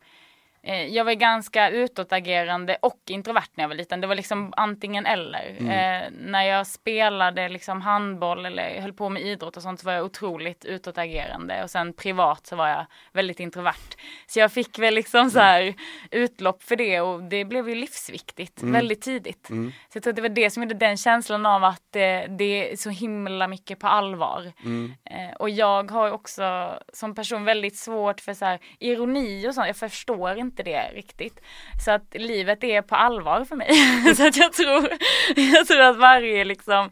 [0.90, 4.02] jag var ganska utåtagerande och introvert när jag var liten.
[4.02, 5.56] Det var liksom antingen eller.
[5.60, 5.70] Mm.
[5.70, 9.94] Eh, när jag spelade liksom handboll eller höll på med idrott och sånt så var
[9.94, 11.64] jag otroligt utåtagerande.
[11.64, 13.96] Och sen privat så var jag väldigt introvert.
[14.28, 15.74] Så jag fick väl liksom så här
[16.12, 19.50] utlopp för det och det blev ju livsviktigt väldigt tidigt.
[19.50, 19.72] Mm.
[19.72, 22.72] Så jag tror att det var det som gjorde den känslan av att eh, det
[22.72, 24.52] är så himla mycket på allvar.
[24.66, 24.94] Mm.
[25.06, 29.68] Eh, och jag har också som person väldigt svårt för så här, ironi och sånt.
[29.68, 31.40] Jag förstår inte det riktigt.
[31.86, 33.70] Så att livet är på allvar för mig.
[34.16, 34.90] så att jag tror,
[35.36, 36.90] jag tror att varje liksom,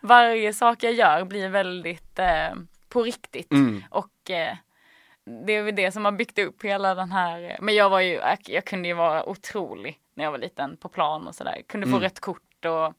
[0.00, 2.54] varje sak jag gör blir väldigt eh,
[2.88, 3.52] på riktigt.
[3.52, 3.84] Mm.
[3.90, 4.56] Och eh,
[5.46, 8.12] det är väl det som har byggt upp hela den här, men jag var ju,
[8.14, 11.62] jag, jag kunde ju vara otrolig när jag var liten på plan och sådär.
[11.68, 12.02] Kunde få Mm.
[12.02, 12.94] rött kort och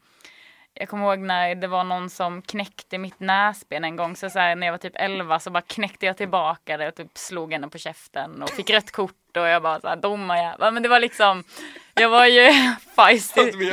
[0.74, 4.16] jag kommer ihåg när det var någon som knäckte mitt näsben en gång.
[4.16, 6.96] Så, så här, när jag var typ 11 så bara knäckte jag tillbaka det och
[6.96, 10.74] typ slog henne på käften och fick rött kort och jag bara såhär domarjävel.
[10.74, 11.44] Men det var liksom,
[11.94, 12.50] jag var ju
[12.96, 13.42] feisty.
[13.46, 13.70] Fast vi-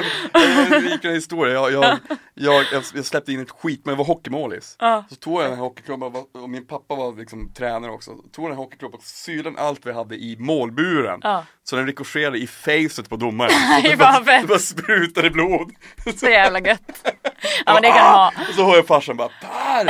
[0.74, 1.98] En rikare historia, jag, jag,
[2.34, 4.76] jag, jag, jag släppte in ett skit, men jag var hockeymålis.
[4.78, 5.04] Ja.
[5.10, 8.10] Så tog jag den här hockeyklubban och min pappa var liksom tränare också.
[8.32, 11.20] Tog den här hockeyklubban och syrde den allt vi hade i målburen.
[11.22, 11.44] Ja.
[11.64, 13.50] Så den rikoscherade i facet på domaren.
[13.82, 15.70] Så det bara, det bara sprutade blod.
[16.16, 16.80] Så jävla gött.
[17.66, 18.32] Ja men det kan du ha.
[18.48, 19.86] Och så hör jag farsan bara Per!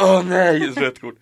[0.00, 1.14] Åh nej, rött kort.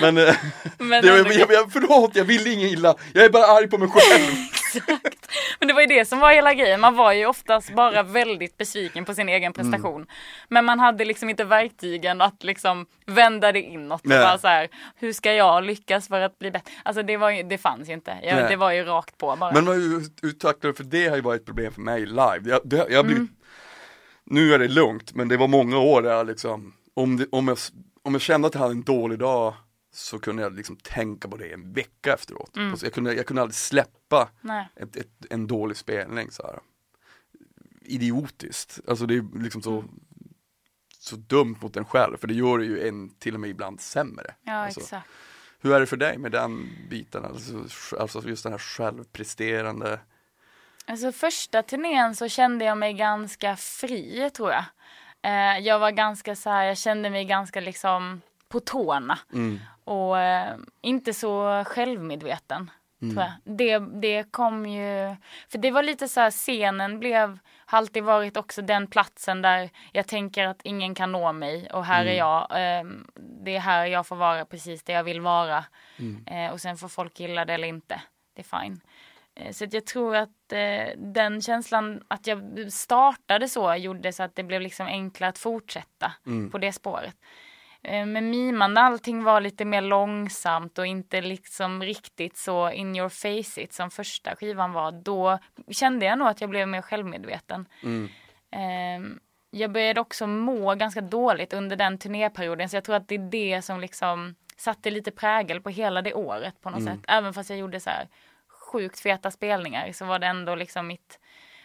[0.00, 0.34] Men, eh,
[0.78, 2.94] Men jag, jag, jag, förlåt, jag vill ingen illa.
[3.12, 4.34] Jag är bara arg på mig själv.
[5.58, 6.80] Men det var ju det som var hela grejen.
[6.80, 10.06] Man var ju oftast bara väldigt besviken på sin egen prestation.
[10.48, 14.02] Men man hade liksom inte verktygen att liksom vända det inåt.
[14.02, 16.72] Bara så här, hur ska jag lyckas för att bli bättre?
[16.82, 18.18] Alltså det, var ju, det fanns ju inte.
[18.22, 19.52] Jag, det var ju rakt på bara.
[19.52, 19.66] Men
[20.22, 22.40] hur tacklar för det har ju varit ett problem för mig live.
[22.44, 23.28] Jag, det, jag har blivit, Mm.
[24.24, 27.48] Nu är det lugnt, men det var många år där jag liksom, om, det, om,
[27.48, 27.58] jag,
[28.04, 29.54] om jag kände att jag hade en dålig dag
[29.92, 32.56] så kunde jag liksom tänka på det en vecka efteråt.
[32.56, 32.76] Mm.
[32.76, 34.30] Så jag, kunde, jag kunde aldrig släppa
[34.76, 36.60] ett, ett, en dålig spelning så här.
[37.82, 39.88] Idiotiskt, alltså det är liksom så, Mm.
[40.98, 43.80] så dumt mot en själv, för det gör det ju en till och med ibland
[43.80, 44.34] sämre.
[44.42, 45.08] Ja Alltså, exakt.
[45.60, 50.00] Hur är det för dig med den biten, alltså, alltså just den här självpresterande
[50.86, 54.64] Alltså första turnén så kände jag mig ganska fri tror jag.
[55.24, 59.18] Eh, jag var ganska så här, jag kände mig ganska liksom på tårna.
[59.32, 59.60] Mm.
[59.84, 62.70] Och eh, inte så självmedveten.
[63.12, 63.56] Tror jag.
[63.56, 65.16] Det, det kom ju,
[65.48, 69.70] för det var lite så här, scenen blev, har alltid varit också den platsen där
[69.92, 72.40] jag tänker att ingen kan nå mig och här är jag.
[72.40, 75.64] Eh, det är här jag får vara precis där jag vill vara.
[76.26, 78.00] Eh, och sen får folk gilla det eller inte.
[78.34, 78.80] Det är fine.
[79.36, 84.36] Eh, Så jag tror att eh, den känslan att jag startade så gjorde så att
[84.36, 86.12] det blev liksom enklare att fortsätta
[86.50, 87.16] på det spåret.
[87.82, 93.08] Eh, med mimande allting var lite mer långsamt och inte liksom riktigt så in your
[93.08, 94.92] face it som första skivan var.
[94.92, 95.38] Då
[95.70, 97.66] kände jag nog att jag blev mer självmedveten.
[98.50, 99.16] Eh,
[99.50, 103.30] jag började också må ganska dåligt under den turnéperioden så jag tror att det är
[103.30, 107.00] det som liksom satte lite prägel på hela det året på något sätt.
[107.08, 108.08] Även fast jag gjorde så här
[108.74, 111.18] sjukt feta spelningar så var det ändå liksom mitt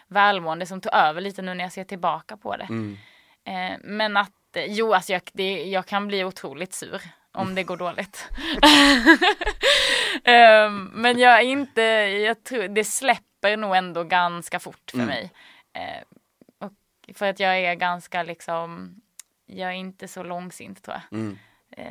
[0.07, 2.67] välmående som tog över lite nu när jag ser tillbaka på det.
[3.51, 7.01] Eh, men att, eh, jo alltså jag, det, jag kan bli otroligt sur
[7.31, 8.27] om det går dåligt.
[10.23, 15.31] Ehm, men jag är inte, jag tror, det släpper nog ändå ganska fort för mig.
[15.73, 16.03] Eh,
[16.59, 16.73] och
[17.17, 18.95] för att jag är ganska liksom,
[19.45, 21.19] jag är inte så långsint tror jag.
[21.19, 21.37] Mm.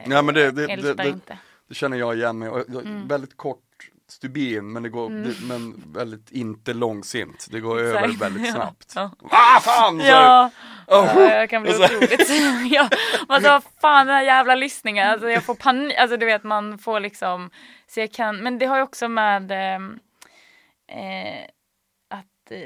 [0.06, 1.38] Ja, men det- det- det- det- inte.
[1.68, 2.48] Det känner jag igen mig.
[2.48, 3.08] Och jag- Mm.
[3.08, 3.62] Väldigt kort
[4.10, 7.46] stubin men det går, det, men väldigt inte långsint.
[7.50, 8.22] Det går över Exakt.
[8.22, 8.52] väldigt Ja.
[8.52, 8.92] snabbt.
[8.96, 9.10] Ja.
[9.30, 10.00] Ah fan!
[10.00, 10.50] Ja,
[10.90, 12.30] Oh, ja, jag kan bli och otroligt
[12.72, 12.88] ja,
[13.28, 16.78] Man sa, fan den här jävla lyssningen, alltså jag får panik, alltså du vet man
[16.78, 17.50] får liksom,
[17.86, 19.98] så jag kan, men det har ju också med ehm,
[20.88, 21.44] eh,
[22.10, 22.58] att, eh,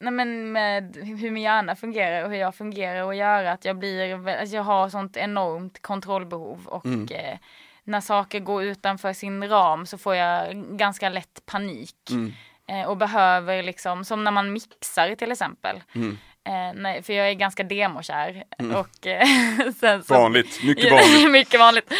[0.00, 3.78] nej men med hur min hjärna fungerar och hur jag fungerar att göra att jag
[3.78, 7.08] blir, alltså jag har sånt enormt kontrollbehov och Mm.
[7.10, 7.38] eh,
[7.84, 12.10] när saker går utanför sin ram så får jag ganska lätt panik.
[12.10, 12.32] Mm.
[12.68, 15.82] Eh, och behöver liksom, som när man mixar till exempel.
[15.94, 16.18] Mm.
[16.46, 18.44] Eh, nej, för jag är ganska demokär.
[18.74, 19.26] Och, eh,
[19.80, 21.30] sen så, Vanligt, mycket vanligt.
[21.30, 21.92] mycket vanligt.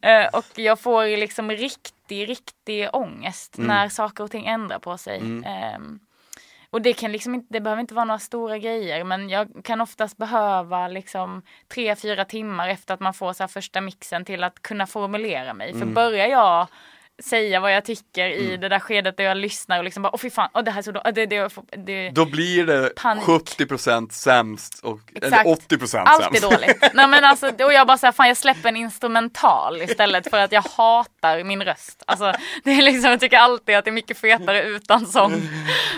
[0.00, 3.68] Eh, och jag får liksom riktig, riktig ångest Mm.
[3.68, 5.20] när saker och ting ändrar på sig.
[6.70, 9.80] Och det kan liksom inte, det behöver inte vara några stora grejer men jag kan
[9.80, 14.44] oftast behöva liksom tre, fyra timmar efter att man får så här första mixen till
[14.44, 15.70] att kunna formulera mig.
[15.70, 15.80] Mm.
[15.80, 16.66] För börjar jag
[17.24, 18.60] säga vad jag tycker i Mm.
[18.60, 20.78] det där skedet där jag lyssnar och liksom bara, åh fy fan, åh, det här
[20.78, 21.48] är så då, det, det,
[21.86, 23.24] det, Då blir det Panik.
[23.24, 25.32] 70% sämst och, Exakt.
[25.46, 26.42] eller 80% allt är sämst.
[26.42, 26.90] dåligt.
[26.94, 30.52] Nej men alltså, och jag bara säger fan jag släpper en instrumental istället för att
[30.52, 32.02] jag hatar min röst.
[32.06, 32.32] Alltså
[32.64, 35.32] det är liksom, jag tycker alltid att det är mycket fetare utan sång.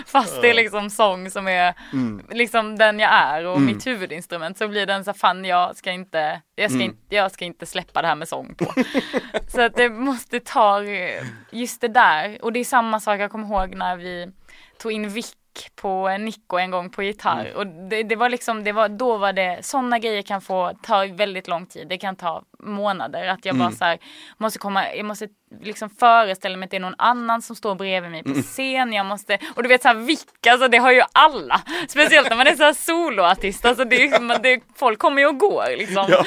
[0.07, 2.25] Fast det är liksom sång som är Mm.
[2.31, 6.41] liksom den jag är och mitt huvudinstrument så blir den så fan jag ska inte,
[6.55, 6.87] jag ska, Mm.
[6.89, 8.73] inte, jag ska inte släppa det här med sång på.
[9.47, 10.79] så att det måste ta
[11.51, 12.37] just det där.
[12.41, 14.31] Och det är samma sak jag kommer ihåg när vi
[14.77, 15.35] tog in Vic
[15.75, 17.45] på Nico en gång på gitarr.
[17.45, 17.57] Mm.
[17.57, 21.05] och det, det var liksom, det var, då var det, sådana grejer kan få ta
[21.05, 23.75] väldigt lång tid, det kan ta månader att jag bara Mm.
[23.77, 23.97] så här,
[24.37, 25.27] måste komma, jag måste
[25.61, 28.43] liksom föreställa mig att det är någon annan som står bredvid mig på Mm.
[28.43, 32.29] scen, jag måste, och du vet så här Vic, alltså det har ju alla, speciellt
[32.29, 35.77] när man är så här soloartist, alltså det, är- det, folk kommer ju och går
[35.77, 36.05] liksom.
[36.09, 36.25] Ja.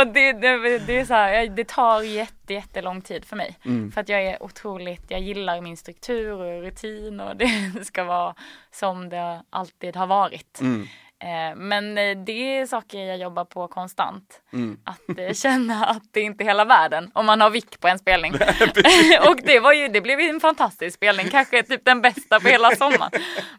[0.00, 3.58] Och det, det, det är så här, det tar jätte, jättelång tid för mig.
[3.64, 3.92] Mm.
[3.92, 7.48] För att jag är otroligt, jag gillar min struktur och rutin och det
[7.84, 8.34] ska vara
[8.72, 10.60] som det alltid har varit.
[10.60, 10.88] Mm.
[11.20, 14.40] Eh, Men eh, det är saker jag jobbar på konstant.
[14.52, 14.78] Mm.
[14.84, 17.98] Att eh, känna att det inte är hela världen om man har vick på en
[17.98, 18.32] spelning.
[19.28, 22.48] och det var ju, det blev ju en fantastisk spelning, kanske typ den bästa på
[22.48, 23.10] hela sommaren.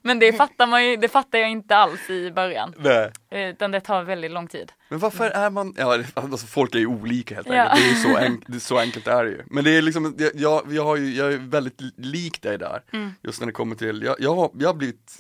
[0.02, 2.74] Men det fattar man ju, det fattar jag inte alls i början.
[2.78, 3.12] Nej.
[3.32, 4.72] Utan det tar väldigt lång tid.
[4.90, 7.54] Men varför är man, ja alltså folk är ju olika helt Ja.
[7.64, 9.44] enkelt, det är ju så, enk, det så enkelt är det ju.
[9.46, 13.12] Men det är liksom, jag, jag, har ju, jag är väldigt lik dig där, Mm.
[13.24, 15.18] just när det kommer till, jag, jag, har, jag har blivit,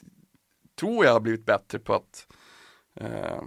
[0.80, 2.27] tror jag har blivit bättre på att
[3.01, 3.41] eh,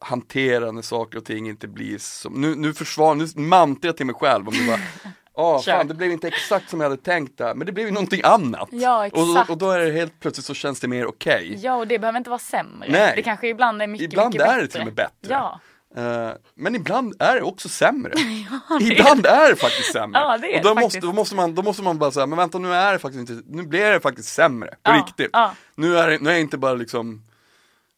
[0.00, 4.06] hantera när saker och ting inte blir som, nu, nu försvar, nu mantrar jag till
[4.06, 4.80] mig själv om det bara
[5.34, 5.72] Ja, Kör.
[5.72, 8.20] fan det blev inte exakt som jag hade tänkt där, men det blev ju någonting
[8.24, 8.68] annat.
[8.72, 9.50] Ja, och, då- exakt.
[9.50, 11.54] och då är det helt plötsligt så känns det mer okej.
[11.58, 12.88] Ja, och det behöver inte vara sämre.
[12.92, 13.12] Nej.
[13.16, 14.60] Det kanske ibland är mycket, Ibland mycket är bättre.
[14.62, 15.12] det till och med bättre.
[15.34, 15.60] Ja,
[15.98, 18.12] Eh, men ibland är det också sämre.
[18.80, 20.20] ibland är det faktiskt sämre.
[20.20, 21.02] Ja, det och då det måste, faktiskt.
[21.02, 23.42] då, måste man, då måste man bara säga, men vänta nu är det faktiskt inte,
[23.46, 24.70] nu blir det faktiskt sämre.
[24.70, 25.30] På Ja, riktigt.
[25.32, 25.54] ja.
[25.74, 27.22] Nu, är det, nu är jag inte bara liksom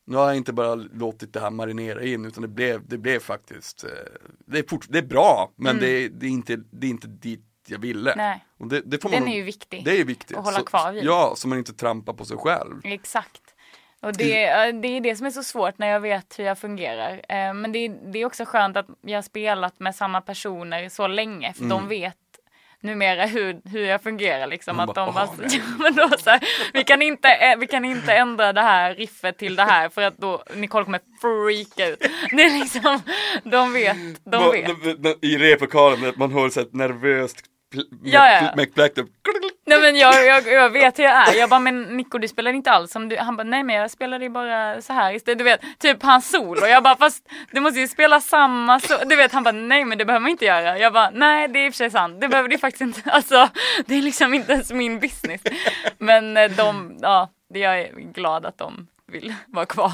[0.05, 3.21] nu har jag inte bara låtit det här marinera in utan det blev, det blev
[3.21, 3.91] faktiskt, eh,
[4.47, 7.07] det är, fort, det är bra men det, är, det, är inte, det är inte
[7.07, 8.13] dit jag ville.
[8.13, 8.27] Mm.
[8.27, 8.45] Nej.
[8.59, 9.85] Och det, det får Den man, är ju viktig.
[9.85, 10.37] Det är viktigt.
[10.37, 11.05] att hålla så, kvar vid.
[11.05, 12.81] Ja, så man inte trampar på sig själv.
[12.85, 13.43] exakt.
[14.03, 17.13] Och det, det är det som är så svårt när jag vet hur jag fungerar.
[17.29, 20.89] Eh, Men det, är- det är också skönt att jag har spelat med samma personer
[20.89, 21.53] så länge.
[21.53, 21.69] För Mm.
[21.77, 22.17] de vet
[22.83, 24.77] numera hur, hur jag fungerar liksom.
[24.77, 26.41] Man att bara, de bara, "Åh, nej." ja, men då så här,
[26.73, 30.03] vi, kan inte, eh, vi kan inte ändra det här riffet till det här för
[30.03, 31.99] att då Nicole kommer freaka ut.
[32.31, 33.03] Det är liksom,
[33.45, 35.25] de vet, de vet.
[35.25, 37.37] I replokalen, man hör ett nervöst
[38.03, 38.53] Ja, ja.
[39.67, 41.39] Nej men jag, jag, jag vet hur jag är.
[41.39, 43.17] Jag bara, men Nico du spelar inte alls som du.
[43.17, 45.39] Han bara, nej men jag spelade ju bara så här istället.
[45.39, 46.67] Du vet, typ hans solo.
[46.67, 49.05] Jag bara, fast du måste ju spela samma så.
[49.07, 50.79] Du vet, han bara, nej men det behöver man inte göra.
[50.79, 52.21] Jag bara, nej det är i och för sig sant.
[52.21, 53.01] Det behöver det faktiskt inte.
[53.11, 53.49] Alltså,
[53.87, 55.41] det är liksom inte ens min business.
[55.99, 59.93] Men eh, de, ja, jag är glad att de vill vara kvar.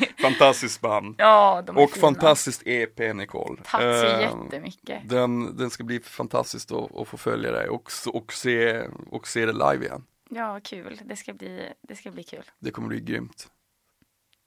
[0.22, 1.14] Fantastiskt band.
[1.18, 2.00] Ja, de är Och fina.
[2.00, 3.62] fantastiskt EP Nicole.
[3.64, 5.08] Tack så Eh, jättemycket.
[5.08, 9.46] Den, den ska bli fantastiskt att, att få följa dig och, och, se, och se
[9.46, 10.04] det live igen.
[10.30, 11.00] Ja, kul.
[11.04, 12.42] Det ska bli, det ska bli kul.
[12.58, 13.48] Det kommer bli grymt.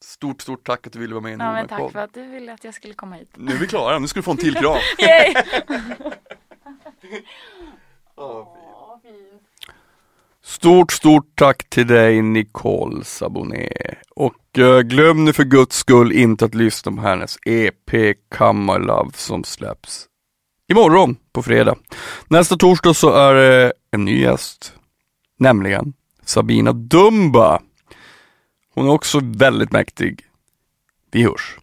[0.03, 2.53] Stort, stort tack att du ville vara med i Ja, tack för att du ville
[2.53, 3.29] att jag skulle komma hit.
[3.35, 4.77] Nu är vi klara, nu ska du få en till kram.
[4.99, 5.33] Yay!
[10.47, 13.69] Stort, stort tack till dig Nicole Saboné.
[14.15, 18.85] Och eh, glöm nu för guds skull inte att lyssna på hennes EP Come My
[18.85, 20.05] Love som släpps
[20.71, 21.75] imorgon på fredag.
[22.27, 24.73] Nästa torsdag så är det en ny gäst,
[25.39, 25.93] nämligen
[26.25, 27.61] Sabina Dumba.
[28.73, 30.25] Hon är också väldigt mäktig.
[31.11, 31.57] Vi hörs.